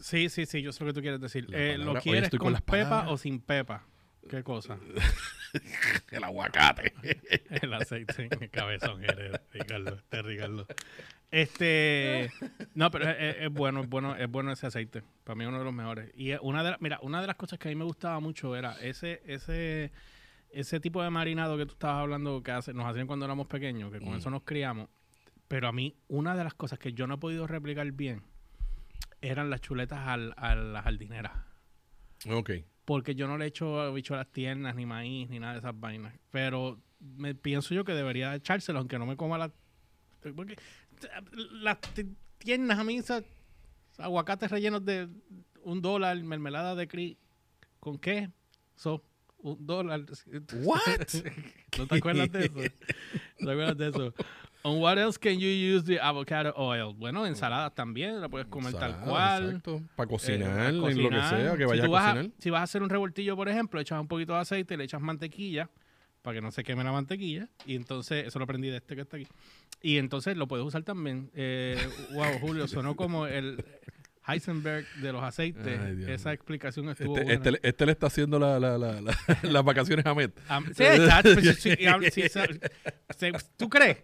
[0.00, 1.48] Sí, sí, sí, yo sé lo que tú quieres decir.
[1.52, 3.84] Eh, ¿Lo quieres con, con las pepa o sin pepa?
[4.28, 4.78] ¿Qué cosa?
[6.10, 6.92] el aguacate.
[7.62, 8.28] El aceite.
[8.50, 9.96] Cabezón eres, Ricardo.
[9.96, 10.66] Este Ricardo.
[11.30, 12.30] Este.
[12.74, 15.02] No, pero es, bueno, es bueno, es bueno ese aceite.
[15.24, 16.10] Para mí es uno de los mejores.
[16.14, 18.54] Y una de las- mira, una de las cosas que a mí me gustaba mucho
[18.56, 19.90] era ese, ese,
[20.50, 23.90] ese tipo de marinado que tú estabas hablando que hace, nos hacían cuando éramos pequeños,
[23.92, 24.16] que con Mm.
[24.18, 24.88] eso nos criamos.
[25.48, 28.22] Pero a mí, una de las cosas que yo no he podido replicar bien
[29.22, 31.46] eran las chuletas al- a la jardinera.
[32.30, 32.50] ok.
[32.88, 36.14] Porque yo no le echo habichuelas tiernas, ni maíz, ni nada de esas vainas.
[36.30, 39.50] Pero me pienso yo que debería echárselo, aunque no me coma las...
[40.34, 40.56] Porque
[41.60, 41.76] las
[42.38, 43.24] tiernas a mí, esas
[43.98, 45.06] aguacates rellenos de
[45.64, 47.18] un dólar, mermelada de cri...
[47.78, 48.30] ¿Con qué?
[48.74, 49.04] So,
[49.36, 50.06] un dólar.
[50.62, 51.08] What?
[51.76, 52.54] ¿No te acuerdas de eso?
[53.38, 54.14] ¿No te acuerdas de eso?
[54.68, 56.94] On what else can you use the avocado oil?
[56.94, 59.44] Bueno, ensaladas también, la puedes comer tal cual.
[59.46, 59.82] Exacto.
[59.96, 61.30] Para Eh, cocinar, en lo que cocinar.
[61.30, 62.32] sea, que Si vaya tú a vas cocinar.
[62.38, 65.00] si vas a hacer un revoltillo, por ejemplo, echas un poquito de aceite, le echas
[65.00, 65.70] mantequilla
[66.22, 67.48] para que no se queme la mantequilla.
[67.66, 69.26] Y entonces, eso lo aprendí de este que está aquí.
[69.80, 71.30] Y entonces lo puedes usar también.
[71.34, 71.78] Eh,
[72.12, 73.64] wow, Julio, sonó como el
[74.26, 75.80] Heisenberg de los aceites.
[75.80, 77.32] Ay, Esa explicación estuvo Este, buena.
[77.34, 80.38] este, le- este le está haciendo la, la- la- la- las vacaciones a Met.
[80.74, 81.34] Sí, chacho,
[83.32, 83.98] pues, ¿Tú crees?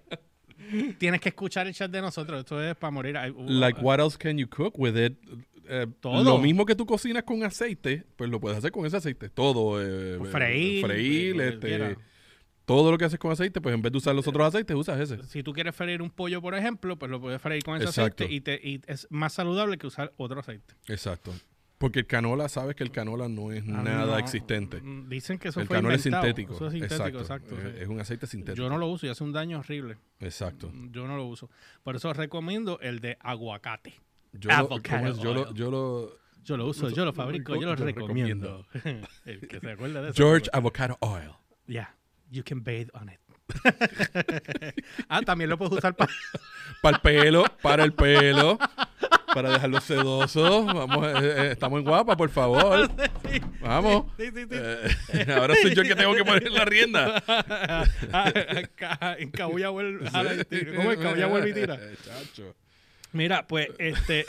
[0.99, 2.41] Tienes que escuchar el chat de nosotros.
[2.41, 3.17] Esto es para morir.
[3.35, 5.17] Uh, Like, uh, what else can you cook with it?
[5.69, 6.23] Eh, Todo.
[6.23, 9.29] Lo mismo que tú cocinas con aceite, pues lo puedes hacer con ese aceite.
[9.31, 9.81] Todo.
[9.83, 11.97] eh, eh, freír, freír, este,
[12.67, 14.99] todo lo que haces con aceite, pues en vez de usar los otros aceites, usas
[15.01, 15.23] ese.
[15.27, 18.25] Si tú quieres freír un pollo, por ejemplo, pues lo puedes freír con ese Exacto.
[18.25, 20.75] aceite y, te, y es más saludable que usar otro aceite.
[20.89, 21.33] Exacto.
[21.85, 24.81] Porque el canola, sabes que el canola no es Ah, nada no, existente.
[24.81, 26.25] mm, Dicen que eso el fue canola es inventado.
[26.25, 26.55] sintético.
[26.55, 27.59] Eso es sintético, exacto.
[27.59, 27.83] Es, sí.
[27.83, 28.57] es un aceite sintético.
[28.65, 29.99] Yo no lo uso y hace un daño horrible.
[30.19, 30.73] Exacto.
[30.93, 31.51] Yo no lo uso.
[31.83, 33.93] Por eso recomiendo el de aguacate.
[34.33, 37.85] Yo Avocado yo, lo, yo lo- Yo lo uso, yo lo fabrico, yo lo Yo
[37.85, 38.67] lo recomiendo.
[39.27, 40.17] el que se acuerda de eso.
[40.17, 41.33] George Avocado Oil.
[41.67, 41.95] Yeah,
[42.31, 43.21] you can bathe on it.
[45.11, 46.11] ah, también lo puedes usar para...
[46.83, 48.59] Para el pelo, para el pelo,
[49.35, 50.65] para dejarlo sedoso.
[50.65, 52.89] Vamos, eh, eh, estamos en guapa, por favor.
[53.61, 54.07] Vamos.
[54.17, 54.57] Sí, sí, sí.
[55.13, 57.23] Eh, ahora soy yo el que tengo que poner la rienda.
[58.97, 60.09] Ah, en Cabuya vuelve...
[60.77, 60.99] ¿Cómo es?
[60.99, 61.79] Cabuya vuelve y tira.
[62.05, 62.55] Chacho.
[63.13, 64.25] Mira, pues, este...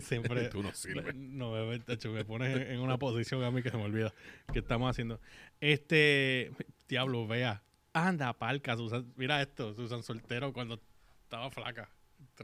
[0.02, 0.48] siempre...
[0.48, 1.14] Tú no sirves.
[1.14, 4.12] No, bebé, tacho, me pones en, en una posición a mí que se me olvida
[4.52, 5.20] que estamos haciendo.
[5.60, 6.50] Este...
[6.88, 7.62] Diablo, vea.
[7.92, 9.12] Anda, palca, Susan.
[9.16, 10.80] Mira esto, Susan Soltero cuando
[11.24, 11.88] estaba flaca.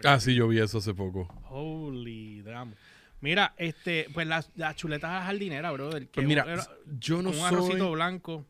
[0.05, 1.27] Ah, sí, yo vi eso hace poco.
[1.49, 2.75] Holy damn.
[3.21, 6.03] Mira, este, pues las, las chuletas a la jardinera, brother.
[6.09, 6.67] que Pues mira, era
[6.99, 7.45] yo no un soy...
[7.45, 8.47] arrocito blanco.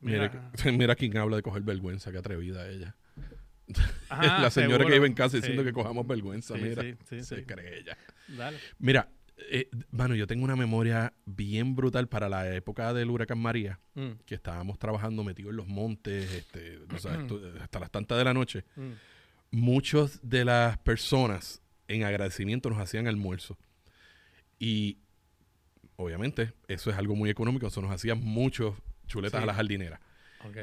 [0.00, 0.30] Mira,
[0.72, 0.94] Mira.
[0.96, 2.96] quién habla de coger vergüenza, qué atrevida ella.
[4.08, 4.88] Ajá, la señora seguro.
[4.88, 5.66] que iba en casa diciendo Sí.
[5.68, 6.82] que cojamos vergüenza, Sí, mira.
[7.08, 7.96] sí, se cree ella.
[8.28, 8.58] Dale.
[8.78, 9.08] Mira,
[9.50, 14.12] eh, mano, yo tengo una memoria bien brutal para la época del huracán María, Mm,
[14.24, 18.24] que estábamos trabajando metidos en los montes, este, o sea, esto- hasta las tantas de
[18.24, 18.64] la noche.
[18.76, 18.90] mm.
[19.50, 23.56] Muchos de las personas en agradecimiento nos hacían almuerzo.
[24.58, 24.98] Y
[25.96, 28.74] obviamente eso es algo muy económico, eso nos hacían muchos
[29.06, 29.42] chuletas Sí.
[29.42, 30.00] a la jardinera.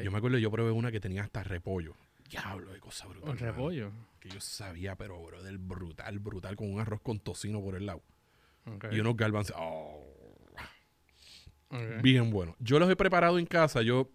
[0.03, 1.95] Yo me acuerdo, yo probé una que tenía hasta repollo.
[2.29, 3.33] Diablo de cosa brutal.
[3.35, 3.39] Mano.
[3.45, 3.91] repollo.
[4.19, 7.85] Que yo sabía, pero bro, del brutal, brutal, con un arroz con tocino por el
[7.85, 8.01] lado.
[8.91, 9.55] Y unos garbanzos.
[9.59, 10.05] Oh,
[12.01, 12.55] bien bueno.
[12.59, 13.81] Yo los he preparado en casa.
[13.81, 14.09] Yo,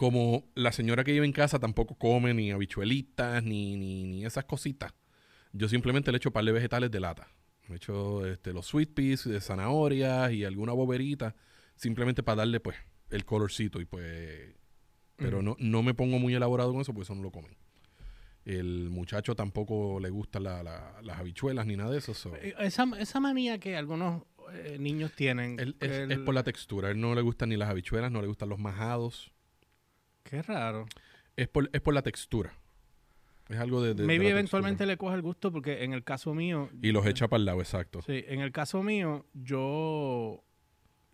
[0.00, 4.46] como la señora que vive en casa tampoco come ni habichuelitas ni, ni, ni esas
[4.46, 4.94] cositas.
[5.52, 7.28] Yo simplemente le echo par de vegetales de lata.
[7.68, 11.36] Le echo este, los sweet peas de zanahorias y alguna boberita.
[11.76, 12.78] Simplemente para darle, pues,
[13.10, 13.78] el colorcito.
[13.78, 14.54] Y pues.
[15.16, 17.54] Pero no, no me pongo muy elaborado con eso porque eso no lo comen.
[18.46, 22.14] El muchacho tampoco le gustan la- la- las habichuelas ni nada de eso.
[22.14, 24.22] so- Eh, Esa, esa manía que algunos
[24.54, 25.60] eh, niños tienen.
[25.60, 26.88] Él- es, el- es por la textura.
[26.88, 29.30] A él no le gustan ni las habichuelas, no le gustan los majados.
[30.22, 30.86] Qué raro.
[31.36, 32.52] Es por, es por la textura.
[33.48, 33.94] Es algo de.
[33.94, 34.92] Maybe eventualmente textura.
[34.92, 36.70] le coge el gusto porque en el caso mío.
[36.82, 38.00] Y los echa para el lado, exacto.
[38.02, 40.44] Sí, en el caso mío, yo.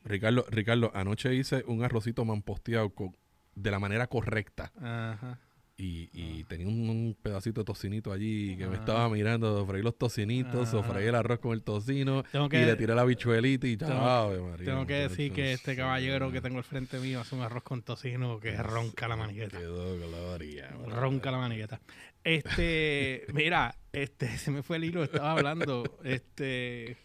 [0.05, 3.17] Ricardo, Ricardo, anoche hice un arrocito mamposteado con,
[3.55, 4.71] de la manera correcta.
[4.77, 5.41] Ajá.
[5.79, 8.79] Y, y tenía un, un pedacito de tocinito allí que me Ah.
[8.79, 10.83] estaba mirando, freí los tocinitos, Ah.
[10.83, 13.93] freí el arroz con el tocino Tengo y que, le tiré la bichuelita y tengo-
[13.93, 17.43] ¡Ave María, tengo que decir que este caballero que tengo al frente mío hace un
[17.43, 19.59] arroz con tocino que ronca la manigueta.
[19.59, 20.71] Quedó gloria.
[20.87, 21.79] Ronca la manigueta.
[22.25, 26.97] Este, mira, este, se me fue el hilo, estaba hablando, este,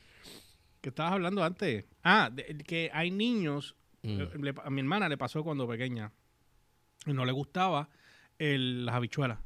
[0.79, 1.86] ¿qué estabas hablando antes?
[2.03, 4.21] Ah, de- que hay niños, Mm.
[4.21, 6.12] eh, le- a mi hermana le pasó cuando pequeña,
[7.05, 7.89] y no le gustaba
[8.41, 9.39] el- las habichuelas.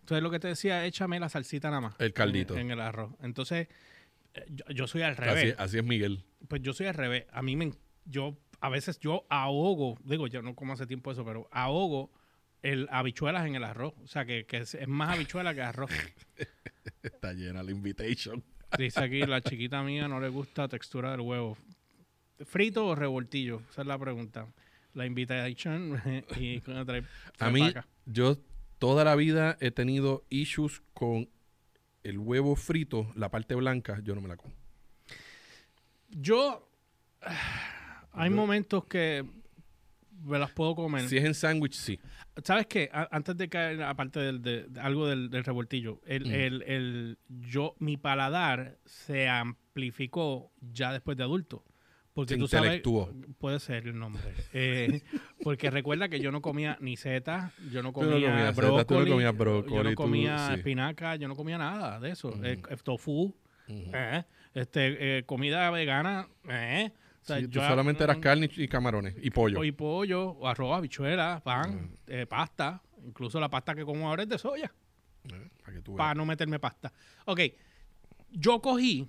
[0.00, 1.94] Entonces lo que te decía, échame la salsita nada más.
[1.98, 2.54] El caldito.
[2.54, 3.14] En, en el arroz.
[3.22, 3.68] Entonces,
[4.34, 5.54] eh, yo, yo soy al revés.
[5.58, 6.24] así es Miguel.
[6.48, 7.24] Pues yo soy al revés.
[7.32, 7.72] A mí me,
[8.04, 12.10] yo, a veces yo ahogo, digo, yo no como hace tiempo eso, pero ahogo
[12.62, 13.94] el habichuelas en el arroz.
[14.02, 15.90] O sea, que, que es, es más habichuela que arroz.
[17.02, 18.44] Está llena la invitation.
[18.78, 21.56] Dice aquí, la chiquita mía no le gusta la textura del huevo.
[22.44, 23.62] ¿Frito o revoltillo?
[23.70, 24.46] Esa es la pregunta.
[24.94, 26.00] La invitation
[26.38, 27.04] y con trae-
[27.38, 27.72] A mí,
[28.06, 28.36] yo
[28.78, 31.28] toda la vida he tenido issues con
[32.02, 34.54] el huevo frito, la parte blanca, yo no me la como.
[36.10, 36.68] Yo...
[38.16, 39.24] Hay Yo- momentos que
[40.22, 41.08] me las puedo comer.
[41.08, 41.98] Si es en sándwich, sí.
[42.44, 42.88] ¿Sabes qué?
[42.92, 46.30] A- antes de caer, aparte del, de, de algo del, del revoltillo, el, Mm.
[46.32, 51.64] el, el- yo, mi paladar se amplificó ya después de adulto.
[52.14, 52.80] Porque Se tú sabes,
[53.38, 54.22] puede ser el nombre.
[54.52, 55.02] Eh,
[55.42, 58.84] porque recuerda que yo no comía ni setas, yo no Tú no comía setas, brócoli,
[58.86, 60.54] tú no comías yo brócoli, no tú- comía sí.
[60.54, 62.28] espinaca, yo no comía nada de eso.
[62.28, 62.44] Ujú.
[62.44, 63.34] Eh, tofu,
[63.66, 64.22] eh,
[64.54, 66.92] este, eh, comida vegana, eh.
[67.20, 69.64] O sea, Sí, tú yo- solamente eras mm, carne y camarones y pollo.
[69.64, 72.80] y pollo, o arroz, habichuela, pan, eh, pasta.
[73.04, 74.72] Incluso la pasta que como ahora es de soya,
[75.24, 76.92] Eh, para que tú para no meterme pasta.
[77.24, 77.40] Ok,
[78.30, 79.08] yo cogí...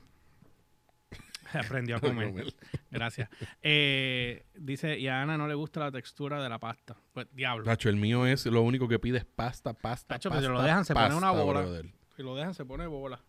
[1.60, 2.54] Aprendió a comer.
[2.92, 3.30] Gracias.
[3.62, 6.96] Eh, dice, y a Ana no le gusta la textura de la pasta.
[7.14, 7.66] Pues diablo.
[7.66, 10.62] Nacho, el mío es lo único que pide es pasta, pasta, Nacho, pero si pasta,
[10.62, 11.62] lo dejan, se pone una bola.
[11.62, 11.92] brother.
[12.16, 13.22] Si lo dejan, se pone bola.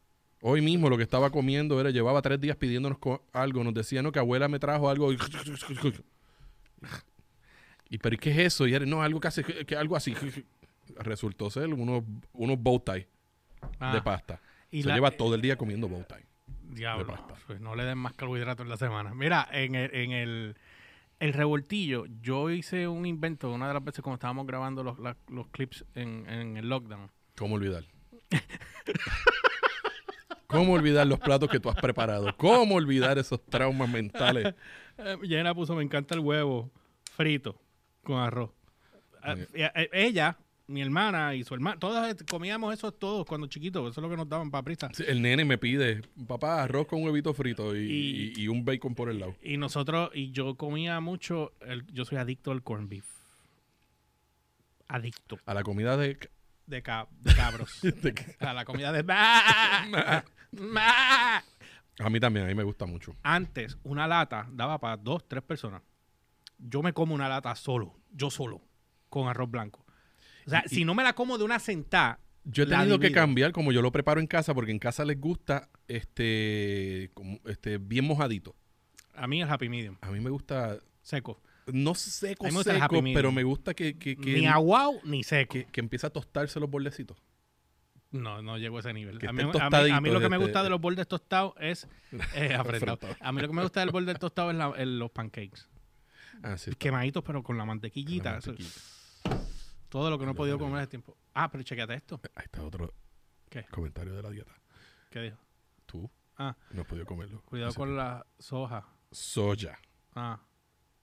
[0.42, 2.98] Hoy mismo lo que estaba comiendo era, llevaba tres días pidiéndonos
[3.32, 3.64] algo.
[3.64, 5.12] Nos decía, no, que abuela me trajo algo.
[5.12, 5.16] Y,
[7.90, 8.66] y pero ¿y qué es eso?
[8.66, 10.14] Y era, no, algo hace, que, que algo así.
[10.98, 13.08] Resultó ser unos, unos bow tie
[13.80, 14.40] Ah, de pasta.
[14.70, 16.25] y Se la- lleva todo el día comiendo bow tie.
[16.76, 17.14] Diablo,
[17.46, 19.14] pues no le den más carbohidratos en la semana.
[19.14, 20.56] Mira, en el, en el,
[21.18, 25.16] el revoltillo, yo hice un invento una de las veces cuando estábamos grabando los, la-
[25.28, 27.10] los clips en, en el lockdown.
[27.36, 27.84] ¿Cómo olvidar?
[30.46, 32.34] ¿Cómo olvidar los platos que tú has preparado?
[32.36, 34.54] ¿Cómo olvidar esos traumas mentales?
[34.98, 36.70] Eh, Jenna puso, me encanta el huevo
[37.12, 37.60] frito
[38.04, 38.50] con arroz.
[39.24, 43.90] Eh, eh, ella, mi hermana y su hermana, todas comíamos eso todos cuando chiquitos.
[43.90, 44.90] Eso es lo que nos daban para prisa.
[44.92, 48.64] Sí, El nene me pide, papá, arroz con huevito frito y, Y- y- y un
[48.64, 49.36] bacon por el lado.
[49.42, 53.06] Y nosotros, y yo comía mucho, el- yo soy adicto al corned beef.
[54.88, 55.38] Adicto.
[55.46, 56.18] A la comida de...
[56.66, 57.80] De, ca- de cabros.
[57.82, 59.04] de- a la comida de...
[61.98, 63.16] A mí también, a mí me gusta mucho.
[63.22, 65.80] Antes, una lata daba para dos, tres personas.
[66.58, 68.60] Yo me como una lata solo, yo solo,
[69.08, 69.85] con arroz blanco.
[70.46, 73.10] O sea, Y- si no me la como de una sentada, Yo he tenido que
[73.10, 77.78] cambiar como yo lo preparo en casa porque en casa les gusta este, como, este
[77.78, 78.54] bien mojadito.
[79.14, 81.40] a mí el happy medium, A mí me gusta, seco.
[81.72, 85.52] no seco, me seco, pero me gusta que, que, que, ni aguao ni seco.
[85.54, 87.16] que, que empiece a tostarse los bordecitos.
[88.12, 89.16] No, no llego a ese nivel.
[89.26, 91.08] A mí, estén a mí- a mí lo que me este- gusta de los bordes
[91.08, 91.88] tostados es...
[92.36, 92.98] eh, apretado.
[93.20, 95.66] A mí lo que me gusta del borde tostado es la- el- los pancakes.
[96.42, 96.70] Ah, sí.
[96.78, 98.32] Quemaditos, pero con la mantequillita.
[98.32, 98.80] La eso- mantequilla.
[99.88, 101.16] Todo lo que no he podido comer hace tiempo.
[101.34, 102.20] Ah, pero chequeate esto.
[102.34, 102.92] Ahí está otro
[103.48, 103.64] ¿Qué?
[103.70, 104.52] comentario de la dieta.
[105.10, 105.38] ¿Qué dijo?
[105.86, 107.40] Tú Ah, no has podido comerlo.
[107.46, 108.86] cuidado Ese- con la soja.
[109.10, 109.78] Soya.
[110.14, 110.38] Ah.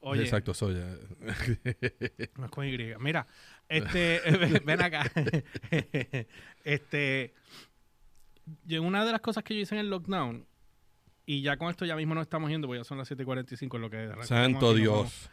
[0.02, 0.86] Oye, Exacto, soya.
[2.38, 2.78] no es con Y.
[3.00, 3.26] Mira,
[3.70, 4.22] este,
[4.66, 5.10] ven acá.
[6.64, 7.34] este,
[8.80, 10.46] una de las cosas que yo hice en el lockdown,
[11.26, 13.82] y ya con esto ya mismo no estamos yendo, porque ya son las 7.45 en
[13.82, 14.10] lo que...
[14.26, 15.30] Santo aquí, nos Dios.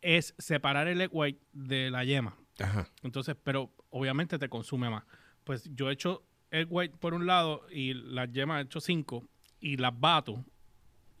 [0.00, 2.36] Es separar el egg white de la yema.
[2.62, 2.88] Ajá.
[3.02, 5.04] Entonces, pero obviamente te consume más.
[5.44, 9.26] Pues yo he hecho egg white por un lado y las yemas he hecho cinco
[9.60, 10.44] y las bato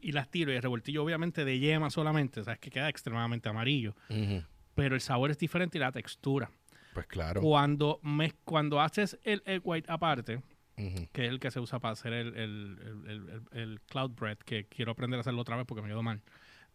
[0.00, 3.94] y las tiro y el revoltillo obviamente de yema solamente, sabes que queda extremadamente amarillo,
[4.08, 4.42] Ujú.
[4.74, 6.50] pero el sabor es diferente y la textura.
[6.94, 7.40] Pues claro.
[7.42, 10.42] Cuando mez- cuando haces el egg white aparte,
[10.78, 11.06] Ujú.
[11.12, 14.64] que es el que se usa para hacer el, el- el- el- cloud bread, que
[14.66, 16.20] quiero aprender a hacerlo otra vez porque me quedó mal.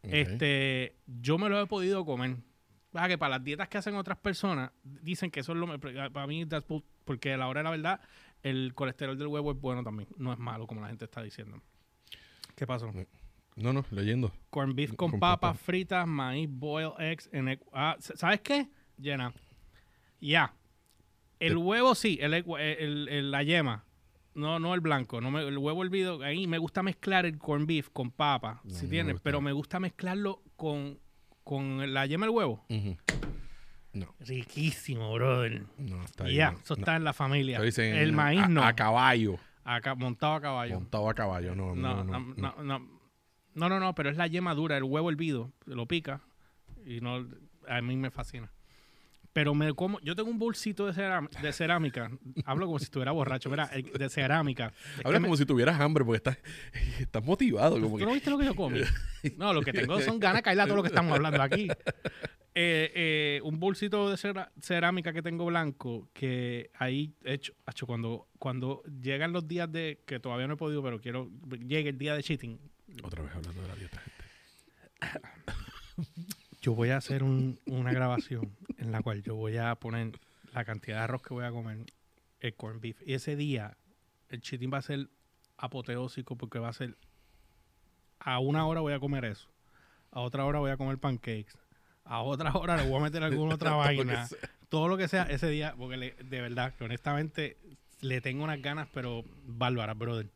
[0.03, 0.09] Ok.
[0.13, 2.37] Este, yo me lo he podido comer.
[2.95, 5.77] Pasa que para las dietas que hacen otras personas, dicen que eso es lo me-
[5.77, 7.99] Para mí, that's bull- porque a la hora de la verdad,
[8.41, 10.07] el colesterol del huevo es bueno también.
[10.17, 11.61] No es malo, como la gente está diciendo.
[12.55, 12.89] ¿Qué pasó?
[13.57, 14.31] No, no, leyendo.
[14.49, 15.59] Corn beef con, Con papas papas.
[15.61, 17.29] fritas, maíz, boiled eggs.
[17.33, 18.69] En egg- ah, ¿Sabes qué?
[18.97, 19.33] Llena.
[20.21, 20.53] Ya.
[21.41, 23.83] El huevo sí, el, el- el- la yema.
[24.35, 25.19] No, no el blanco.
[25.19, 28.73] No me- el huevo hervido, ahí me gusta mezclar el corn beef con papa, No,
[28.73, 30.97] si tienes, pero me gusta mezclarlo con,
[31.45, 32.65] con la yema del huevo.
[32.69, 32.97] Ujú.
[33.93, 35.63] No, Riquísimo, brother.
[35.77, 36.35] no, está ahí.
[36.35, 36.79] ya, no, eso no.
[36.81, 37.61] está en la familia.
[37.61, 38.61] Dicen el maíz a, no.
[38.65, 39.37] A caballo.
[39.63, 40.75] Acá, montado a caballo.
[40.75, 42.35] Montado a caballo, no, No, no, no, no.
[42.35, 42.79] no, no,
[43.53, 46.19] no, no, no, pero es la yema dura, el huevo hervido, lo pica
[46.85, 47.25] y no,
[47.69, 48.51] a mí me fascina.
[49.35, 50.93] Pero me como, yo tengo un bolsito de,
[51.51, 52.09] cerámica,
[52.45, 54.71] hablo como si estuviera borracho, mira, de cerámica.
[54.97, 56.37] Es Habla me- como si tuvieras hambre porque estás,
[57.01, 57.73] estás motivado.
[57.81, 58.79] Como ¿Tú que, no viste lo que yo comí?
[59.35, 61.67] No, lo que tengo son ganas de caerle a todo lo que estamos hablando aquí.
[62.57, 64.15] Eh, eh, un bolsito de
[64.61, 70.21] cerámica que tengo blanco, que ahí hecho, hecho cuando, cuando llegan los días de, que
[70.21, 71.29] todavía no he podido, pero quiero,
[71.67, 72.57] llegue el día de cheating,
[73.03, 74.23] Otra vez hablando de la dieta, gente.
[76.65, 80.19] yo voy a hacer un- una grabación en la cual yo voy a poner
[80.51, 81.77] la cantidad de arroz que voy a comer,
[82.39, 82.99] el corn beef.
[83.05, 83.77] Y ese día
[84.29, 85.07] el cheating va a ser
[85.57, 86.97] apoteósico porque va a ser
[88.17, 89.47] a una hora voy a comer eso,
[90.11, 91.55] a otra hora voy a comer pancakes,
[92.03, 94.27] a otra hora le voy a meter alguna otra vaina,
[94.69, 97.57] todo lo que sea ese día, porque le- de verdad, que honestamente
[98.01, 100.29] le tengo unas ganas, pero bárbaras, brother.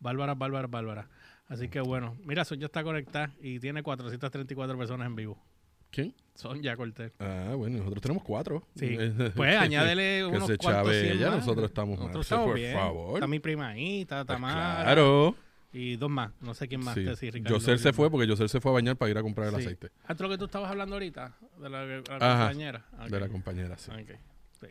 [0.00, 1.06] Bárbaras, bárbaras, bárbaras.
[1.54, 5.38] Así que bueno, mira, Son ya está conectada y tiene 434 personas en vivo.
[5.90, 6.12] ¿Quién?
[6.34, 7.12] Son ya corté.
[7.20, 8.66] Ah, bueno, nosotros tenemos cuatro.
[8.74, 8.96] Sí.
[9.36, 11.98] Pues añádele que unos se cuantos chave ella, nosotros estamos.
[11.98, 12.74] Nosotros estamos por bien.
[12.74, 13.14] favor.
[13.14, 14.82] Está mi prima ahí, está Pues Tamara.
[14.84, 15.36] claro.
[15.72, 16.32] Y dos más.
[16.40, 17.04] No sé quién más Sí.
[17.04, 17.56] te decir, Ricardo.
[17.58, 19.60] Yosel se fue porque Yosel se fue a bañar para ir a comprar el Sí.
[19.66, 21.36] aceite Ah, ¿esto es lo que tú estabas hablando ahorita?
[21.60, 22.46] De la, la Ajá.
[22.48, 22.84] compañera.
[23.00, 23.08] Ok.
[23.10, 23.78] de la compañera.
[23.78, 23.90] Sí.
[23.92, 24.10] Ok,
[24.60, 24.66] sí.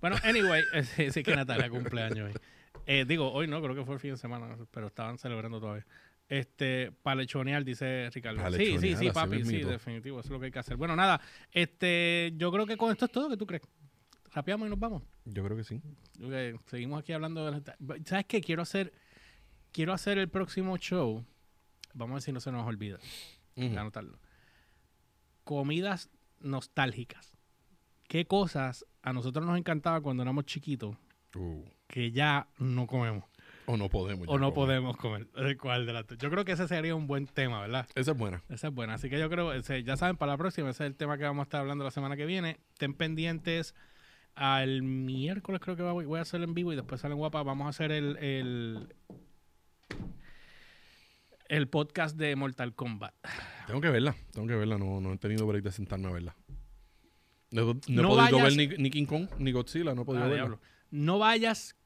[0.00, 0.62] Bueno, anyway,
[0.96, 2.40] sí, sí que Natalia cumpleaños hoy.
[2.90, 5.84] Eh, digo, hoy no, creo que fue el fin de semana, pero estaban celebrando todavía.
[6.26, 8.50] Este, palechonear, dice Ricardo.
[8.56, 10.78] Sí, sí, sí, papi, sí, definitivo, eso es lo que hay que hacer.
[10.78, 11.20] Bueno, nada,
[11.52, 13.62] este, yo creo que con esto es todo, ¿qué tú crees?
[14.32, 15.02] Rapeamos y nos vamos.
[15.26, 15.82] Yo creo que sí.
[16.64, 17.96] Seguimos aquí hablando de la...
[18.06, 18.40] ¿Sabes qué?
[18.40, 18.94] Quiero hacer,
[19.70, 21.26] quiero hacer el próximo show,
[21.92, 22.98] vamos a ver si no se nos olvida,
[23.56, 23.78] Ujú.
[23.78, 24.18] anotarlo.
[25.44, 26.08] Comidas
[26.40, 27.36] nostálgicas.
[28.06, 30.96] ¿Qué cosas a nosotros nos encantaba cuando éramos chiquitos
[31.34, 33.24] Uh, que ya no comemos
[33.66, 34.26] o no podemos.
[34.28, 34.54] o no comer.
[34.54, 35.26] podemos comer?
[35.36, 36.06] Eh, ¿Cuál de las?
[36.18, 37.86] Yo creo que ese sería un buen tema, ¿verdad?
[37.94, 38.42] Esa es buena.
[38.48, 38.94] Esa es buena.
[38.94, 41.24] Así que yo creo, ese, ya saben, para la próxima, ese es el tema que
[41.24, 42.58] vamos a estar hablando la semana que viene.
[42.74, 43.74] Estén pendientes
[44.34, 47.42] al miércoles, creo que voy, voy a hacer en vivo y después salen guapa.
[47.42, 48.88] Vamos a hacer el, el,
[51.48, 53.14] el podcast de Mortal Kombat.
[53.66, 54.14] Tengo que verla.
[54.32, 54.78] Tengo que verla.
[54.78, 56.36] No, no he tenido break de sentarme a verla.
[57.50, 59.94] No, no he podido vayas- ver ni, ni King Kong ni Godzilla.
[59.94, 60.36] No he podido Ah, verla.
[60.42, 60.60] diablo.
[60.90, 61.76] No vayas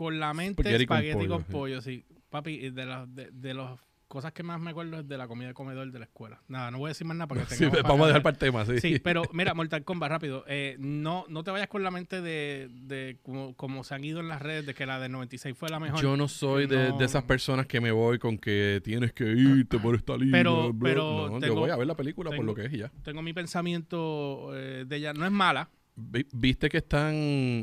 [0.00, 2.02] con la mente Spaghetti espagueti, con con, pollo, pollo, sí.
[2.30, 5.48] Papi, de las de, de las cosas que más me acuerdo es de la comida
[5.48, 6.40] de comedor de la escuela.
[6.48, 8.38] Nada, no voy a decir más nada para que Sí, vamos a dejar para- el
[8.38, 8.80] tema, sí.
[8.80, 10.42] Sí, pero mira, Mortal Kombat, rápido.
[10.48, 14.20] eh, no, no te vayas con la mente de, de como, como se han ido
[14.20, 16.00] en las redes de que la del 96 fue la mejor.
[16.00, 16.96] Yo no soy de, No.
[16.98, 20.32] de esas personas que me voy con que tienes que irte por esta línea.
[20.32, 22.78] Pero- pero no, yo tengo- voy a ver la película por lo que es y
[22.78, 22.90] ya.
[23.04, 25.12] Tengo mi pensamiento eh, de ella.
[25.12, 25.68] No es mala.
[26.00, 27.14] Vi- ¿Viste que están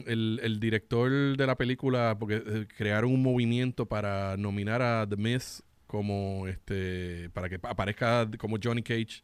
[0.08, 5.18] el, el director de la película, porque eh, crearon un movimiento para nominar a The
[5.18, 9.24] Miz como este, para que pa- aparezca como Johnny Cage?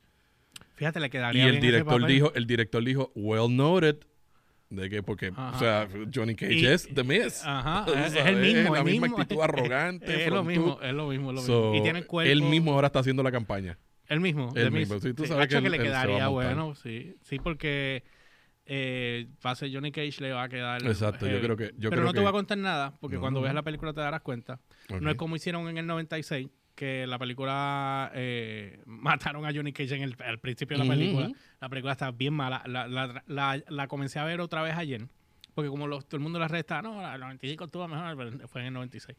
[0.76, 2.14] Fíjate, le Y quedaría el bien ese director papel.
[2.16, 3.98] dijo, el director dijo, well noted,
[4.70, 5.56] de que porque, Ajá.
[5.56, 7.42] o sea, Johnny Cage Y- es The Miz.
[7.46, 8.74] Ajá, es, es el mismo.
[8.74, 9.22] la el misma mismo.
[9.22, 11.46] actitud arrogante, Es lo mismo, es lo mismo, es lo mismo.
[11.46, 12.32] So, y tiene el cuerpo.
[12.32, 13.78] Él mismo ahora está haciendo la campaña.
[14.08, 14.52] El mismo.
[14.56, 17.16] El mismo, sí, tú Sí, sabes que él- le quedaría bueno, sí.
[17.22, 18.04] Sí, porque
[18.66, 20.86] eh, va a ser Johnny Cage le va a quedar.
[20.86, 21.74] Exacto, yo creo que...
[21.78, 23.56] Yo Pero creo no te que- voy a contar nada, porque No, cuando no, veas
[23.56, 24.60] la película te darás cuenta.
[24.90, 25.02] Ok.
[25.02, 29.96] No es como hicieron en el 96, que la película eh, mataron a Johnny Cage
[29.96, 31.32] en el, al principio de la película.
[31.62, 32.64] La película está bien mala.
[32.66, 35.08] La, la, la, la comencé a ver otra vez ayer,
[35.54, 38.62] porque como los- todo el mundo redes estaba, no, la 95 estuvo mejor, pero fue
[38.62, 39.18] en el 96.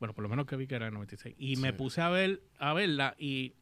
[0.00, 1.36] Bueno, por lo menos que vi que era en el 96.
[1.38, 1.74] Y me Sí.
[1.76, 3.54] puse a ver a verla y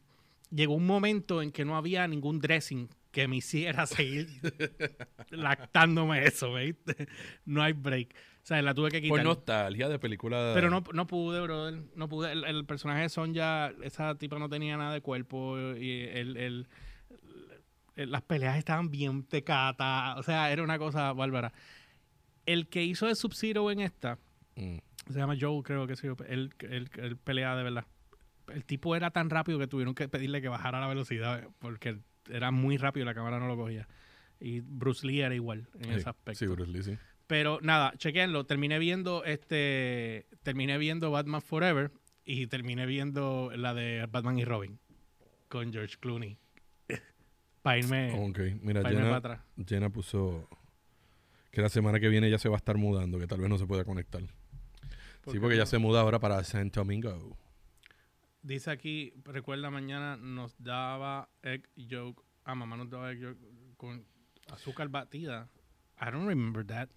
[0.49, 4.27] llegó un momento en que no había ningún dressing que me hiciera seguir
[5.29, 7.07] lactándome eso, ¿viste?
[7.45, 8.13] No hay break.
[8.13, 9.17] O sea, la tuve que quitar.
[9.17, 10.51] Por nostalgia de película...
[10.55, 11.83] Pero no, no pude, brother.
[11.95, 12.31] No pude.
[12.31, 15.57] El, el personaje de Sonja, esa tipa no tenía nada de cuerpo.
[15.77, 16.67] Y el, el-
[17.95, 20.17] las peleas estaban bien tecatas.
[20.17, 21.53] O sea, era una cosa bárbara.
[22.45, 24.17] El que hizo de Sub-Zero en esta,
[24.55, 24.77] Mm.
[25.11, 26.07] se llama Joe, creo que sí.
[26.27, 27.85] Él, él, él pelea de verdad.
[28.51, 31.99] El tipo era tan rápido que tuvieron que pedirle que bajara la velocidad porque
[32.29, 33.87] era muy rápido y la cámara no lo cogía.
[34.39, 36.39] Y Bruce Lee era igual en Sí, ese aspecto.
[36.39, 36.97] Sí, Bruce Lee, sí.
[37.27, 38.45] Pero nada, chequenlo.
[38.45, 40.27] Terminé viendo este.
[40.43, 41.91] Terminé viendo Batman Forever
[42.25, 44.79] y terminé viendo la de Batman y Robin
[45.47, 46.37] con George Clooney.
[47.61, 49.39] para irme, Ok, mira, pa' irme Jenna, atrás.
[49.65, 50.49] Jenna puso
[51.51, 53.57] que la semana que viene ya se va a estar mudando, que tal vez no
[53.57, 54.21] se pueda conectar.
[55.21, 55.67] ¿Por Sí, porque ya no?
[55.67, 57.37] se muda ahora para San Domingo.
[58.43, 62.23] Dice aquí, recuerda mañana nos daba egg yolk.
[62.43, 63.37] Ah, mamá nos daba egg yolk
[63.77, 64.05] con
[64.51, 65.49] azúcar batida.
[65.99, 66.89] I don't remember that.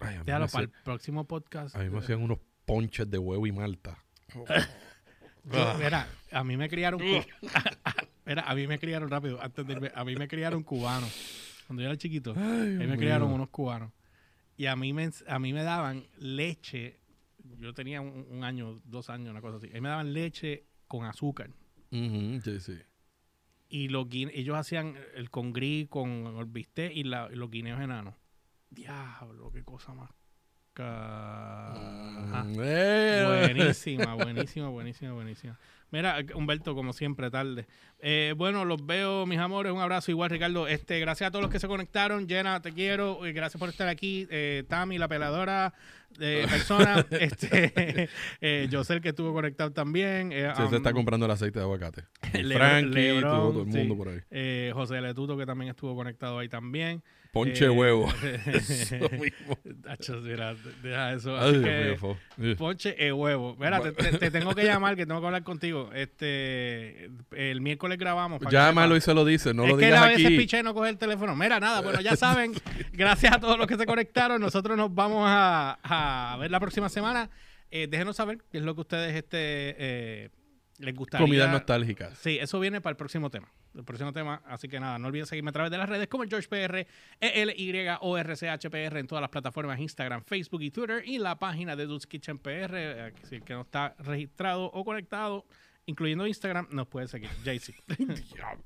[0.00, 1.74] Ay, Déjalo para el próximo podcast.
[1.74, 3.98] a mí me hacían unos ponches de huevo y malta.
[5.44, 7.00] Yo- Mira, a mí me criaron.
[8.26, 9.40] Mira, a mí me criaron rápido.
[9.42, 11.12] Antes de irme, a mí me criaron cubanos.
[11.66, 13.90] Cuando yo era chiquito, a mí me criaron unos cubanos.
[14.56, 16.98] Y a mí me, a mí me daban leche.
[17.58, 19.68] Yo tenía un, un año, dos años, una cosa así.
[19.70, 21.50] A mí me daban leche con azúcar.
[21.90, 22.78] Sí, sí.
[23.68, 27.80] Y los guine- ellos hacían el congrí con el bistec y, la- y los guineos
[27.80, 28.14] enanos.
[28.70, 30.10] Diablo, qué cosa más.
[30.82, 33.24] Mm, eh.
[33.54, 35.58] Buenísima, buenísima, buenísima, buenísima.
[35.90, 37.66] Mira, Humberto, como siempre, tarde.
[38.00, 39.72] Eh, bueno, los veo, mis amores.
[39.72, 40.66] Un abrazo igual, Ricardo.
[40.66, 42.28] Este, gracias a todos los que se conectaron.
[42.28, 43.24] Jenna, te quiero.
[43.24, 44.26] Eh, gracias por estar aquí.
[44.28, 45.72] Eh, Tami, la peladora
[46.18, 47.06] de persona.
[47.12, 48.08] este,
[48.40, 50.32] eh, José, que estuvo conectado también.
[50.32, 52.02] Eh, Sí, se está comprando el aceite de aguacate.
[52.32, 53.78] Frankie, Lebron, todo, todo el sí.
[53.78, 54.70] mundo por ahí.
[54.72, 57.04] José Letuto, que también estuvo conectado ahí también.
[57.34, 58.08] Ponche Eh, huevo.
[58.46, 59.58] Eso mismo.
[60.22, 61.36] Mira, deja eso.
[61.38, 61.92] Ay, Así que.
[62.52, 62.56] Eh.
[62.56, 63.56] Ponche e huevo.
[63.58, 65.90] Mira, te, te- te tengo que llamar, que tengo que hablar contigo.
[65.92, 68.40] Este, el miércoles grabamos.
[68.40, 70.56] que Llámalo y se lo dice, no es lo que él digas a veces aquí.
[70.58, 71.36] y no coge el teléfono.
[71.36, 72.52] Mira, nada, bueno, ya saben.
[72.92, 74.40] gracias a todos los que se conectaron.
[74.40, 77.28] Nosotros nos vamos a, a ver la próxima semana.
[77.70, 80.30] Eh, déjenos saber qué es lo que ustedes este, eh,
[80.78, 81.26] les gustaría.
[81.26, 82.16] Comidas nostálgicas.
[82.18, 83.48] Sí, eso viene para el próximo tema.
[83.74, 84.40] El próximo tema.
[84.46, 86.86] Así que nada, no olviden seguirme a través de las redes como el George PR,
[87.20, 91.02] E-L-Y-O-R-C-H-P-R en todas las plataformas Instagram, Facebook y Twitter.
[91.06, 92.70] Y la página de Dudes Kitchen PR.
[92.72, 95.44] eh, Si el que no está registrado o conectado,
[95.86, 97.30] incluyendo Instagram, nos puede seguir.
[97.44, 97.74] JC.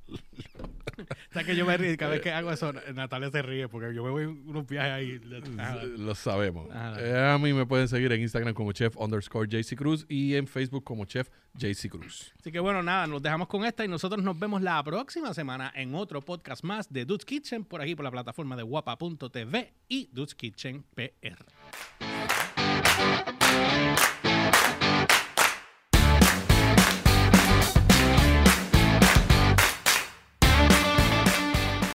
[0.09, 3.95] o sea que yo me río cada vez que hago eso, Natalia se ríe porque
[3.95, 5.21] yo me voy unos viajes ahí.
[5.59, 6.69] Ah, Lo sabemos.
[6.99, 10.47] Eh, a mí me pueden seguir en Instagram como chef underscore JC Cruz y en
[10.47, 12.33] Facebook como chef JC Cruz.
[12.39, 15.73] Así que bueno, nada, nos dejamos con esta y nosotros nos vemos la próxima semana
[15.75, 20.09] en otro podcast más de Dudes Kitchen por aquí por la plataforma de guapa.tv y
[20.13, 21.45] Dudes Kitchen PR.